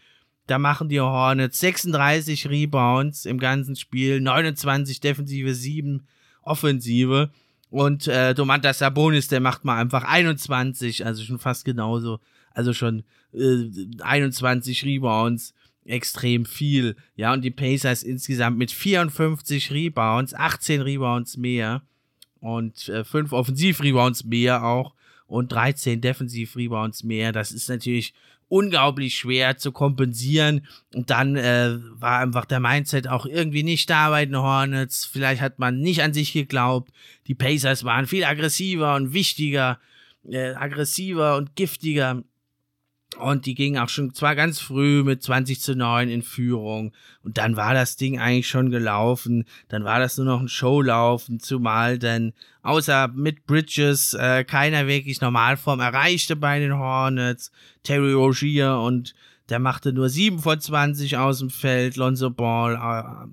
[0.45, 6.07] da machen die Hornets 36 Rebounds im ganzen Spiel, 29 Defensive, 7
[6.43, 7.31] Offensive.
[7.71, 12.19] Und äh, Domantas Sabonis, der macht mal einfach 21, also schon fast genauso.
[12.53, 13.03] Also schon
[13.33, 13.65] äh,
[13.99, 15.55] 21 Rebounds
[15.87, 16.95] extrem viel.
[17.15, 21.81] Ja, und die Pacers insgesamt mit 54 Rebounds, 18 Rebounds mehr.
[22.39, 24.93] und äh, fünf Offensiv-Rebounds mehr auch
[25.25, 27.31] und 13 Defensiv-Rebounds mehr.
[27.31, 28.13] Das ist natürlich
[28.49, 30.65] unglaublich schwer zu kompensieren.
[30.93, 35.05] Und dann äh, war einfach der Mindset auch irgendwie nicht da bei den Hornets.
[35.05, 36.91] Vielleicht hat man nicht an sich geglaubt.
[37.27, 39.79] Die Pacers waren viel aggressiver und wichtiger,
[40.29, 42.23] äh, aggressiver und giftiger.
[43.19, 46.93] Und die gingen auch schon zwar ganz früh mit 20 zu 9 in Führung.
[47.23, 49.45] Und dann war das Ding eigentlich schon gelaufen.
[49.69, 55.21] Dann war das nur noch ein Showlaufen, zumal denn außer mit Bridges äh, keiner wirklich
[55.21, 57.51] Normalform erreichte bei den Hornets.
[57.83, 59.15] Terry Rogier und
[59.49, 61.95] der machte nur 7 von 20 aus dem Feld.
[61.95, 63.27] Lonzo Ball, äh,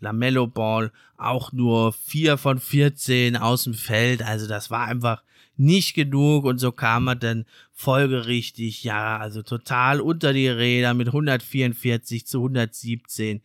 [0.00, 4.22] Lamello Ball auch nur 4 von 14 aus dem Feld.
[4.22, 5.22] Also das war einfach
[5.56, 11.08] nicht genug und so kam er dann folgerichtig, ja, also total unter die Räder mit
[11.08, 13.42] 144 zu 117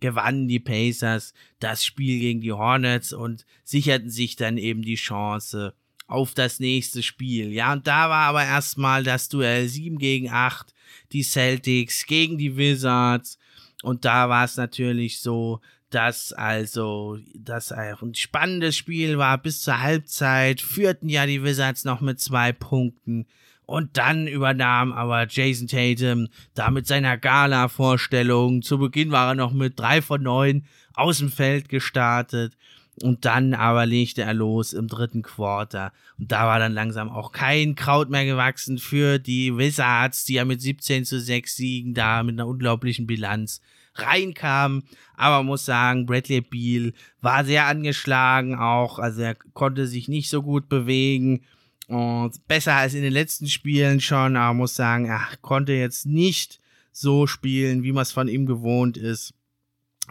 [0.00, 5.74] gewannen die Pacers das Spiel gegen die Hornets und sicherten sich dann eben die Chance
[6.06, 7.52] auf das nächste Spiel.
[7.52, 10.74] Ja, und da war aber erstmal das Duell 7 gegen 8,
[11.12, 13.38] die Celtics gegen die Wizards.
[13.82, 15.60] Und da war es natürlich so,
[15.90, 22.00] dass also das ein spannendes Spiel war bis zur Halbzeit, führten ja die Wizards noch
[22.00, 23.26] mit zwei Punkten.
[23.66, 28.62] Und dann übernahm aber Jason Tatum da mit seiner Gala-Vorstellung.
[28.62, 30.64] Zu Beginn war er noch mit drei von neun
[30.94, 32.56] aus dem Feld gestartet.
[33.02, 35.92] Und dann aber legte er los im dritten Quarter.
[36.18, 40.44] Und da war dann langsam auch kein Kraut mehr gewachsen für die Wizards, die ja
[40.44, 43.60] mit 17 zu 6 Siegen da mit einer unglaublichen Bilanz
[43.94, 44.82] reinkam.
[45.16, 48.98] Aber man muss sagen, Bradley Beal war sehr angeschlagen auch.
[48.98, 51.42] Also er konnte sich nicht so gut bewegen.
[51.88, 54.36] Und besser als in den letzten Spielen schon.
[54.36, 56.60] Aber man muss sagen, er konnte jetzt nicht
[56.92, 59.34] so spielen, wie man es von ihm gewohnt ist.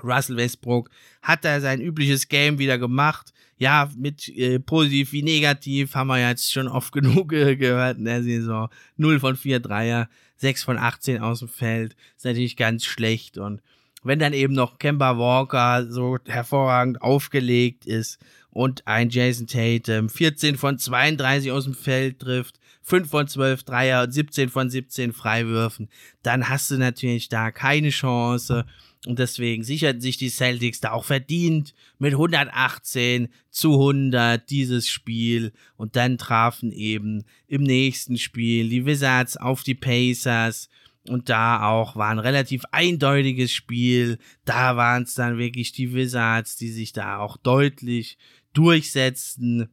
[0.03, 0.89] Russell Westbrook
[1.21, 3.33] hat da sein übliches Game wieder gemacht.
[3.57, 8.05] Ja, mit äh, positiv wie negativ haben wir jetzt schon oft genug äh, gehört in
[8.05, 8.69] der Saison.
[8.97, 10.09] 0 von 4 Dreier,
[10.39, 11.95] 6 von 18 aus dem Feld.
[12.17, 13.37] Ist natürlich ganz schlecht.
[13.37, 13.61] Und
[14.03, 18.19] wenn dann eben noch Kemba Walker so hervorragend aufgelegt ist
[18.51, 24.03] und ein Jason Tatum 14 von 32 aus dem Feld trifft, 5 von 12 Dreier
[24.03, 25.89] und 17 von 17 Freiwürfen,
[26.23, 28.65] dann hast du natürlich da keine Chance.
[29.05, 35.53] Und deswegen sicherten sich die Celtics da auch verdient mit 118 zu 100 dieses Spiel.
[35.77, 40.69] Und dann trafen eben im nächsten Spiel die Wizards auf die Pacers.
[41.07, 44.19] Und da auch war ein relativ eindeutiges Spiel.
[44.43, 48.17] Da waren es dann wirklich die Wizards, die sich da auch deutlich
[48.53, 49.69] durchsetzten.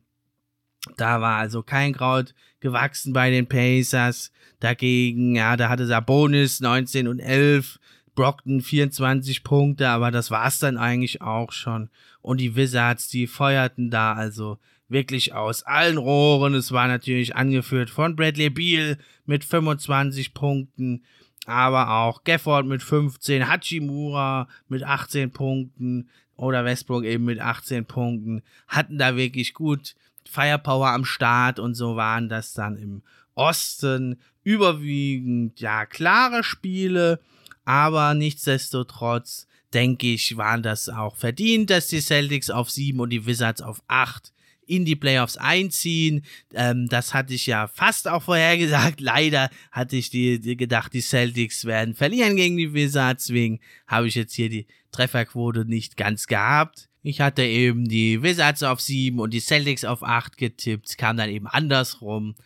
[0.96, 4.30] Da war also kein Kraut gewachsen bei den Pacers.
[4.60, 7.80] Dagegen, ja, da hatte Sabonis 19 und 11,
[8.16, 11.90] Brockton 24 Punkte, aber das war's dann eigentlich auch schon.
[12.20, 14.58] Und die Wizards, die feuerten da also
[14.88, 16.54] wirklich aus allen Rohren.
[16.54, 21.04] Es war natürlich angeführt von Bradley Beal mit 25 Punkten,
[21.46, 28.42] aber auch Gafford mit 15, Hachimura mit 18 Punkten oder Westbrook eben mit 18 Punkten,
[28.66, 29.94] hatten da wirklich gut
[30.28, 33.02] Firepower am Start und so waren das dann im
[33.34, 37.20] Osten überwiegend ja klare Spiele,
[37.66, 43.26] aber nichtsdestotrotz denke ich, waren das auch verdient, dass die Celtics auf 7 und die
[43.26, 44.32] Wizards auf 8
[44.66, 46.24] in die Playoffs einziehen.
[46.54, 49.00] Ähm, das hatte ich ja fast auch vorhergesagt.
[49.00, 53.26] Leider hatte ich die, die gedacht, die Celtics werden verlieren gegen die Wizards.
[53.26, 56.88] Deswegen habe ich jetzt hier die Trefferquote nicht ganz gehabt.
[57.02, 60.96] Ich hatte eben die Wizards auf 7 und die Celtics auf 8 getippt.
[60.98, 62.36] Kam dann eben andersrum.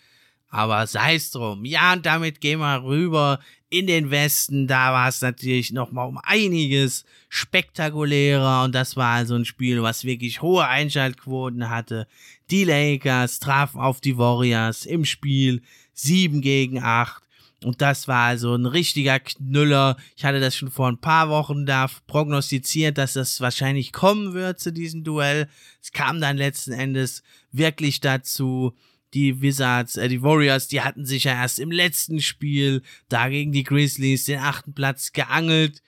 [0.49, 1.65] Aber sei es drum.
[1.65, 3.39] Ja, und damit gehen wir rüber
[3.71, 4.67] in den Westen.
[4.67, 8.65] Da war es natürlich nochmal um einiges spektakulärer.
[8.65, 12.07] Und das war also ein Spiel, was wirklich hohe Einschaltquoten hatte.
[12.51, 15.63] Die Lakers trafen auf die Warriors im Spiel
[15.95, 17.23] 7 gegen 8.
[17.63, 19.97] Und das war also ein richtiger Knüller.
[20.17, 24.59] Ich hatte das schon vor ein paar Wochen da prognostiziert, dass das wahrscheinlich kommen wird
[24.59, 25.47] zu diesem Duell.
[25.83, 28.75] Es kam dann letzten Endes wirklich dazu
[29.15, 33.53] die Wizards, äh, die Warriors, die hatten sich ja erst im letzten Spiel da gegen
[33.53, 35.83] die Grizzlies den achten Platz geangelt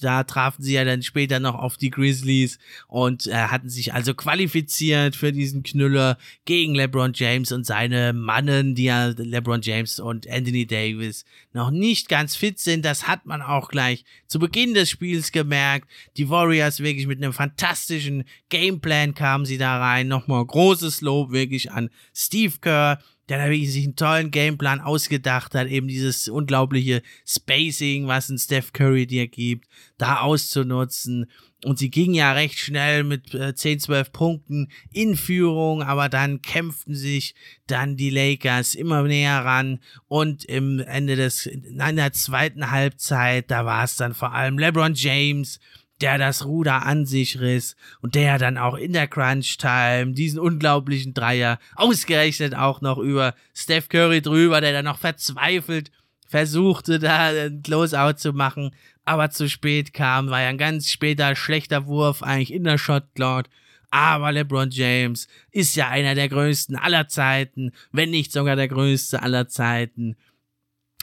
[0.00, 4.14] da trafen sie ja dann später noch auf die Grizzlies und äh, hatten sich also
[4.14, 10.28] qualifiziert für diesen Knüller gegen LeBron James und seine Mannen, die ja LeBron James und
[10.28, 12.84] Anthony Davis noch nicht ganz fit sind.
[12.84, 15.88] Das hat man auch gleich zu Beginn des Spiels gemerkt.
[16.16, 20.08] Die Warriors wirklich mit einem fantastischen Gameplan kamen sie da rein.
[20.08, 25.54] Nochmal großes Lob wirklich an Steve Kerr, der da wirklich sich einen tollen Gameplan ausgedacht
[25.54, 29.68] hat, eben dieses unglaubliche Spacing, was ein Steph Curry dir gibt,
[29.98, 31.30] da auszunutzen.
[31.64, 36.42] Und sie ging ja recht schnell mit äh, 10, 12 Punkten in Führung, aber dann
[36.42, 37.36] kämpften sich
[37.68, 39.78] dann die Lakers immer näher ran.
[40.08, 44.94] Und im Ende des, in der zweiten Halbzeit, da war es dann vor allem LeBron
[44.94, 45.60] James,
[46.02, 50.38] der das Ruder an sich riss und der dann auch in der Crunch Time diesen
[50.40, 55.90] unglaublichen Dreier ausgerechnet auch noch über Steph Curry drüber, der dann noch verzweifelt
[56.26, 58.74] versuchte, da ein Closeout zu machen,
[59.04, 63.04] aber zu spät kam, war ja ein ganz später schlechter Wurf eigentlich in der Shot
[63.14, 63.48] Cloud.
[63.90, 69.22] Aber LeBron James ist ja einer der größten aller Zeiten, wenn nicht sogar der größte
[69.22, 70.16] aller Zeiten.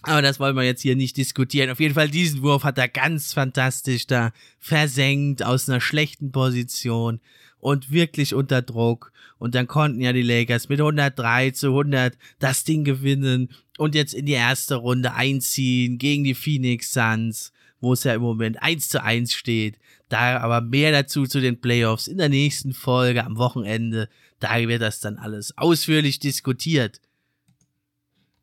[0.03, 1.69] Aber das wollen wir jetzt hier nicht diskutieren.
[1.69, 7.19] Auf jeden Fall diesen Wurf hat er ganz fantastisch da versenkt aus einer schlechten Position
[7.59, 9.11] und wirklich unter Druck.
[9.37, 14.13] Und dann konnten ja die Lakers mit 103 zu 100 das Ding gewinnen und jetzt
[14.13, 18.89] in die erste Runde einziehen gegen die Phoenix Suns, wo es ja im Moment 1
[18.89, 19.79] zu 1 steht.
[20.09, 24.09] Da aber mehr dazu zu den Playoffs in der nächsten Folge am Wochenende.
[24.39, 26.99] Da wird das dann alles ausführlich diskutiert.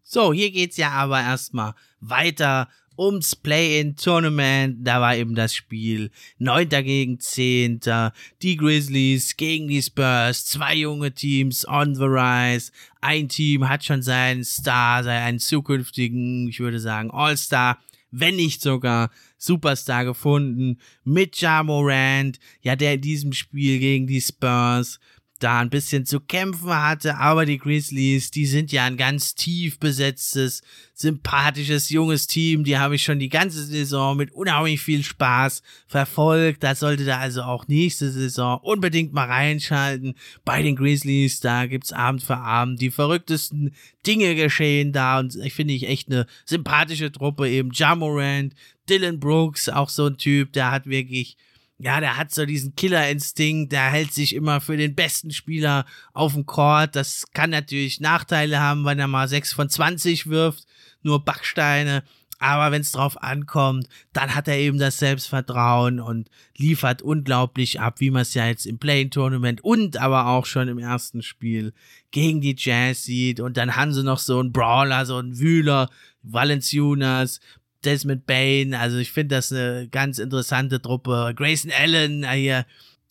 [0.09, 4.87] So, hier geht's ja aber erstmal weiter ums Play-in-Tournament.
[4.87, 6.13] Da war eben das Spiel.
[6.39, 8.13] Neunter gegen Zehnter.
[8.41, 10.47] Die Grizzlies gegen die Spurs.
[10.47, 12.71] Zwei junge Teams on the rise.
[13.01, 17.79] Ein Team hat schon seinen Star, seinen zukünftigen, ich würde sagen, All-Star
[18.13, 24.21] wenn nicht sogar Superstar gefunden mit Ja Morant, ja, der in diesem Spiel gegen die
[24.21, 24.99] Spurs
[25.39, 29.79] da ein bisschen zu kämpfen hatte, aber die Grizzlies, die sind ja ein ganz tief
[29.79, 30.63] besetztes,
[30.95, 36.63] sympathisches, junges Team, die habe ich schon die ganze Saison mit unheimlich viel Spaß verfolgt,
[36.63, 40.15] da sollte da also auch nächste Saison unbedingt mal reinschalten.
[40.45, 43.75] Bei den Grizzlies, da gibt's Abend für Abend die verrücktesten
[44.07, 45.19] Dinge geschehen da.
[45.19, 48.55] Und ich finde ich echt eine sympathische Truppe, eben Jamorant,
[48.89, 51.37] Dylan Brooks, auch so ein Typ, der hat wirklich
[51.79, 56.33] ja, der hat so diesen Killerinstinkt, der hält sich immer für den besten Spieler auf
[56.33, 56.97] dem Court.
[56.97, 60.67] Das kann natürlich Nachteile haben, wenn er mal 6 von 20 wirft,
[61.03, 62.03] nur Backsteine.
[62.39, 68.01] Aber wenn es drauf ankommt, dann hat er eben das Selbstvertrauen und liefert unglaublich ab,
[68.01, 71.73] wie man es ja jetzt im Play-Tournament und aber auch schon im ersten Spiel
[72.11, 73.41] gegen die Jazz sieht.
[73.41, 75.89] Und dann haben sie noch so einen Brawler, so einen Wühler,
[76.23, 77.41] Valenciunas,
[77.87, 81.33] Desmond Bain, also ich finde das eine ganz interessante Truppe.
[81.37, 82.67] Grayson Allen, äh, hier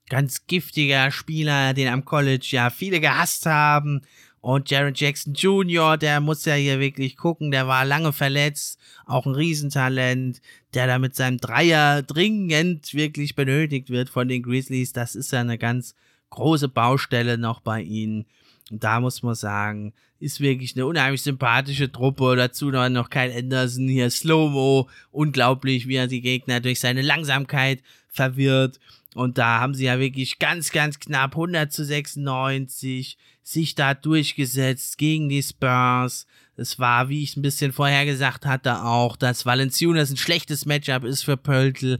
[0.09, 4.01] ganz giftiger Spieler, den am College ja viele gehasst haben.
[4.41, 9.25] Und Jaron Jackson Jr., der muss ja hier wirklich gucken, der war lange verletzt, auch
[9.25, 10.39] ein Riesentalent,
[10.75, 14.93] der da mit seinem Dreier dringend wirklich benötigt wird von den Grizzlies.
[14.93, 15.95] Das ist ja eine ganz
[16.29, 18.25] große Baustelle noch bei ihnen.
[18.71, 22.35] Und da muss man sagen, ist wirklich eine unheimlich sympathische Truppe.
[22.35, 24.89] Dazu noch kein Anderson hier, Slow-Mo.
[25.11, 28.79] Unglaublich, wie er die Gegner durch seine Langsamkeit verwirrt.
[29.13, 34.97] Und da haben sie ja wirklich ganz, ganz knapp 100 zu 96 sich da durchgesetzt
[34.97, 36.25] gegen die Spurs.
[36.57, 41.03] Es war, wie ich ein bisschen vorher gesagt hatte, auch, dass Valenciunas ein schlechtes Matchup
[41.03, 41.99] ist für Pöltl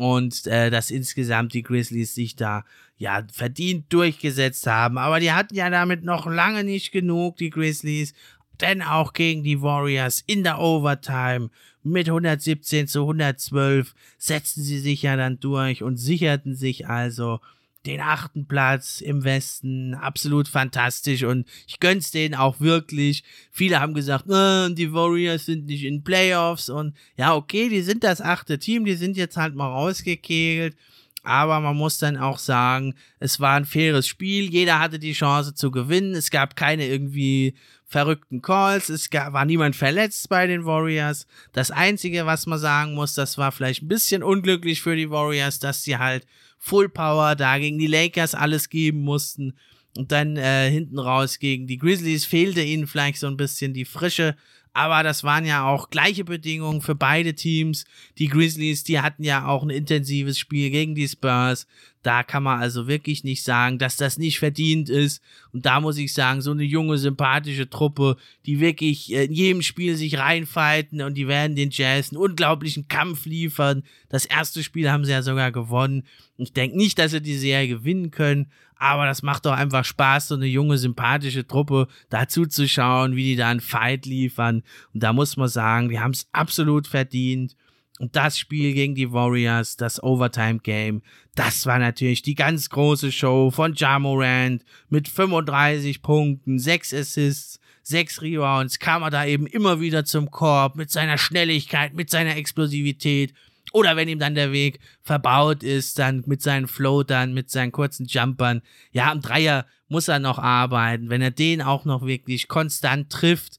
[0.00, 2.64] und äh, dass insgesamt die Grizzlies sich da
[2.96, 4.96] ja verdient durchgesetzt haben.
[4.96, 8.14] Aber die hatten ja damit noch lange nicht genug, die Grizzlies,
[8.62, 11.50] denn auch gegen die Warriors in der Overtime
[11.82, 17.40] mit 117 zu 112 setzten sie sich ja dann durch und sicherten sich also
[17.86, 19.94] den achten Platz im Westen.
[19.94, 23.24] Absolut fantastisch und ich gönn's denen auch wirklich.
[23.50, 28.04] Viele haben gesagt, äh, die Warriors sind nicht in Playoffs und ja, okay, die sind
[28.04, 30.76] das achte Team, die sind jetzt halt mal rausgekegelt.
[31.22, 34.50] Aber man muss dann auch sagen, es war ein faires Spiel.
[34.50, 36.14] Jeder hatte die Chance zu gewinnen.
[36.14, 37.54] Es gab keine irgendwie
[37.90, 38.88] verrückten Calls.
[38.88, 41.26] Es gab, war niemand verletzt bei den Warriors.
[41.52, 45.58] Das Einzige, was man sagen muss, das war vielleicht ein bisschen unglücklich für die Warriors,
[45.58, 46.24] dass sie halt
[46.58, 49.58] Full Power da gegen die Lakers alles geben mussten.
[49.96, 53.84] Und dann äh, hinten raus gegen die Grizzlies fehlte ihnen vielleicht so ein bisschen die
[53.84, 54.36] Frische.
[54.72, 57.84] Aber das waren ja auch gleiche Bedingungen für beide Teams.
[58.18, 61.66] Die Grizzlies, die hatten ja auch ein intensives Spiel gegen die Spurs.
[62.02, 65.22] Da kann man also wirklich nicht sagen, dass das nicht verdient ist.
[65.52, 68.16] Und da muss ich sagen, so eine junge, sympathische Truppe,
[68.46, 73.26] die wirklich in jedem Spiel sich reinfighten und die werden den Jazz einen unglaublichen Kampf
[73.26, 73.82] liefern.
[74.08, 76.04] Das erste Spiel haben sie ja sogar gewonnen.
[76.38, 78.50] Ich denke nicht, dass sie die Serie gewinnen können,
[78.80, 83.24] aber das macht doch einfach Spaß, so eine junge, sympathische Truppe dazu zu schauen, wie
[83.24, 84.62] die da einen Fight liefern.
[84.94, 87.56] Und da muss man sagen, die haben es absolut verdient.
[87.98, 91.02] Und das Spiel gegen die Warriors, das Overtime Game,
[91.34, 98.22] das war natürlich die ganz große Show von Jamorant mit 35 Punkten, 6 Assists, 6
[98.22, 103.34] Rebounds, kam er da eben immer wieder zum Korb mit seiner Schnelligkeit, mit seiner Explosivität
[103.72, 108.06] Oder wenn ihm dann der Weg verbaut ist, dann mit seinen Floatern, mit seinen kurzen
[108.06, 108.62] Jumpern.
[108.92, 111.10] Ja, am Dreier muss er noch arbeiten.
[111.10, 113.58] Wenn er den auch noch wirklich konstant trifft,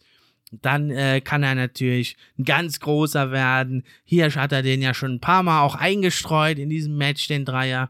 [0.52, 3.84] dann äh, kann er natürlich ein ganz großer werden.
[4.04, 7.46] Hier hat er den ja schon ein paar Mal auch eingestreut in diesem Match, den
[7.46, 7.90] Dreier.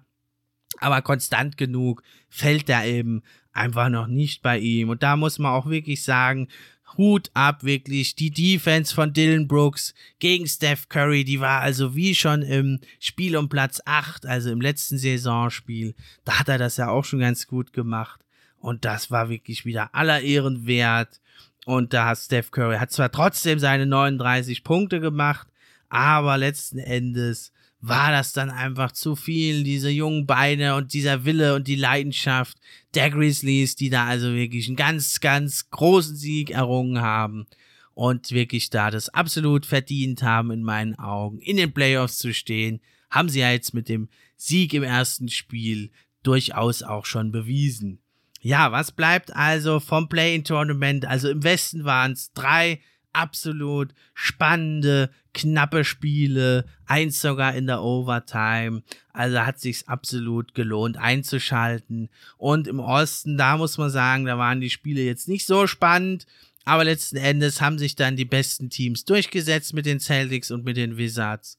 [0.77, 4.89] Aber konstant genug fällt er eben einfach noch nicht bei ihm.
[4.89, 6.47] Und da muss man auch wirklich sagen,
[6.97, 8.15] Hut ab, wirklich.
[8.15, 13.37] Die Defense von Dylan Brooks gegen Steph Curry, die war also wie schon im Spiel
[13.37, 15.95] um Platz 8, also im letzten Saisonspiel.
[16.25, 18.21] Da hat er das ja auch schon ganz gut gemacht.
[18.59, 21.19] Und das war wirklich wieder aller Ehren wert.
[21.65, 25.47] Und da hat Steph Curry, hat zwar trotzdem seine 39 Punkte gemacht,
[25.89, 27.51] aber letzten Endes
[27.81, 32.57] war das dann einfach zu viel, diese jungen Beine und dieser Wille und die Leidenschaft
[32.93, 37.47] der Grizzlies, die da also wirklich einen ganz, ganz großen Sieg errungen haben
[37.95, 42.81] und wirklich da das absolut verdient haben in meinen Augen, in den Playoffs zu stehen,
[43.09, 45.91] haben sie ja jetzt mit dem Sieg im ersten Spiel
[46.23, 47.99] durchaus auch schon bewiesen.
[48.41, 51.05] Ja, was bleibt also vom Play-in-Tournament?
[51.05, 52.79] Also im Westen waren es drei
[53.13, 58.83] absolut spannende, knappe Spiele, eins sogar in der Overtime.
[59.13, 62.09] Also hat sich's absolut gelohnt einzuschalten.
[62.37, 66.25] Und im Osten, da muss man sagen, da waren die Spiele jetzt nicht so spannend.
[66.63, 70.77] Aber letzten Endes haben sich dann die besten Teams durchgesetzt mit den Celtics und mit
[70.77, 71.57] den Wizards.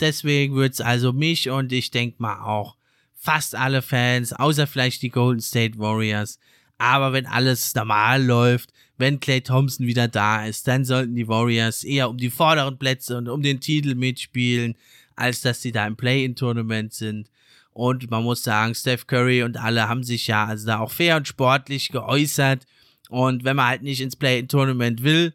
[0.00, 2.76] Deswegen wird's also mich und ich denke mal auch
[3.14, 6.38] fast alle Fans, außer vielleicht die Golden State Warriors.
[6.78, 11.84] Aber wenn alles normal läuft, wenn Clay Thompson wieder da ist, dann sollten die Warriors
[11.84, 14.76] eher um die vorderen Plätze und um den Titel mitspielen,
[15.14, 17.30] als dass sie da im Play-in-Tournament sind.
[17.72, 21.16] Und man muss sagen, Steph Curry und alle haben sich ja also da auch fair
[21.16, 22.66] und sportlich geäußert.
[23.10, 25.34] Und wenn man halt nicht ins Play-in-Tournament will,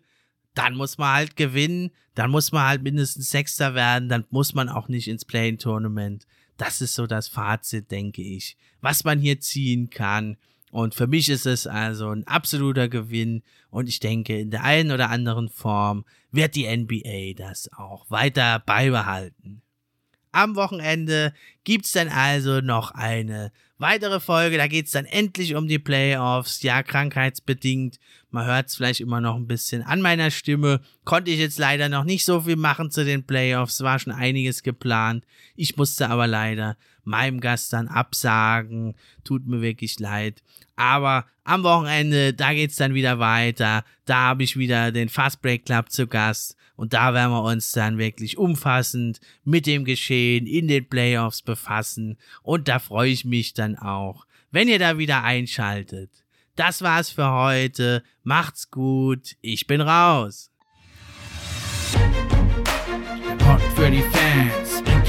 [0.55, 4.69] dann muss man halt gewinnen, dann muss man halt mindestens Sechster werden, dann muss man
[4.69, 6.25] auch nicht ins Play-in-Tournament.
[6.57, 10.37] Das ist so das Fazit, denke ich, was man hier ziehen kann.
[10.71, 14.91] Und für mich ist es also ein absoluter Gewinn und ich denke, in der einen
[14.91, 19.61] oder anderen Form wird die NBA das auch weiter beibehalten.
[20.31, 21.33] Am Wochenende
[21.65, 24.57] gibt's dann also noch eine weitere Folge.
[24.57, 26.61] Da geht's dann endlich um die Playoffs.
[26.61, 27.99] Ja, krankheitsbedingt.
[28.29, 30.79] Man hört's vielleicht immer noch ein bisschen an meiner Stimme.
[31.03, 33.81] Konnte ich jetzt leider noch nicht so viel machen zu den Playoffs.
[33.81, 35.25] War schon einiges geplant.
[35.57, 38.95] Ich musste aber leider meinem Gast dann absagen.
[39.23, 40.41] Tut mir wirklich leid.
[40.75, 43.83] Aber am Wochenende, da geht's dann wieder weiter.
[44.05, 46.55] Da habe ich wieder den Fast Break Club zu Gast.
[46.75, 52.17] Und da werden wir uns dann wirklich umfassend mit dem Geschehen in den Playoffs befassen.
[52.41, 56.09] Und da freue ich mich dann auch, wenn ihr da wieder einschaltet.
[56.55, 58.03] Das war's für heute.
[58.23, 59.35] Macht's gut.
[59.41, 60.51] Ich bin raus.
[61.93, 64.60] Der Pod Fans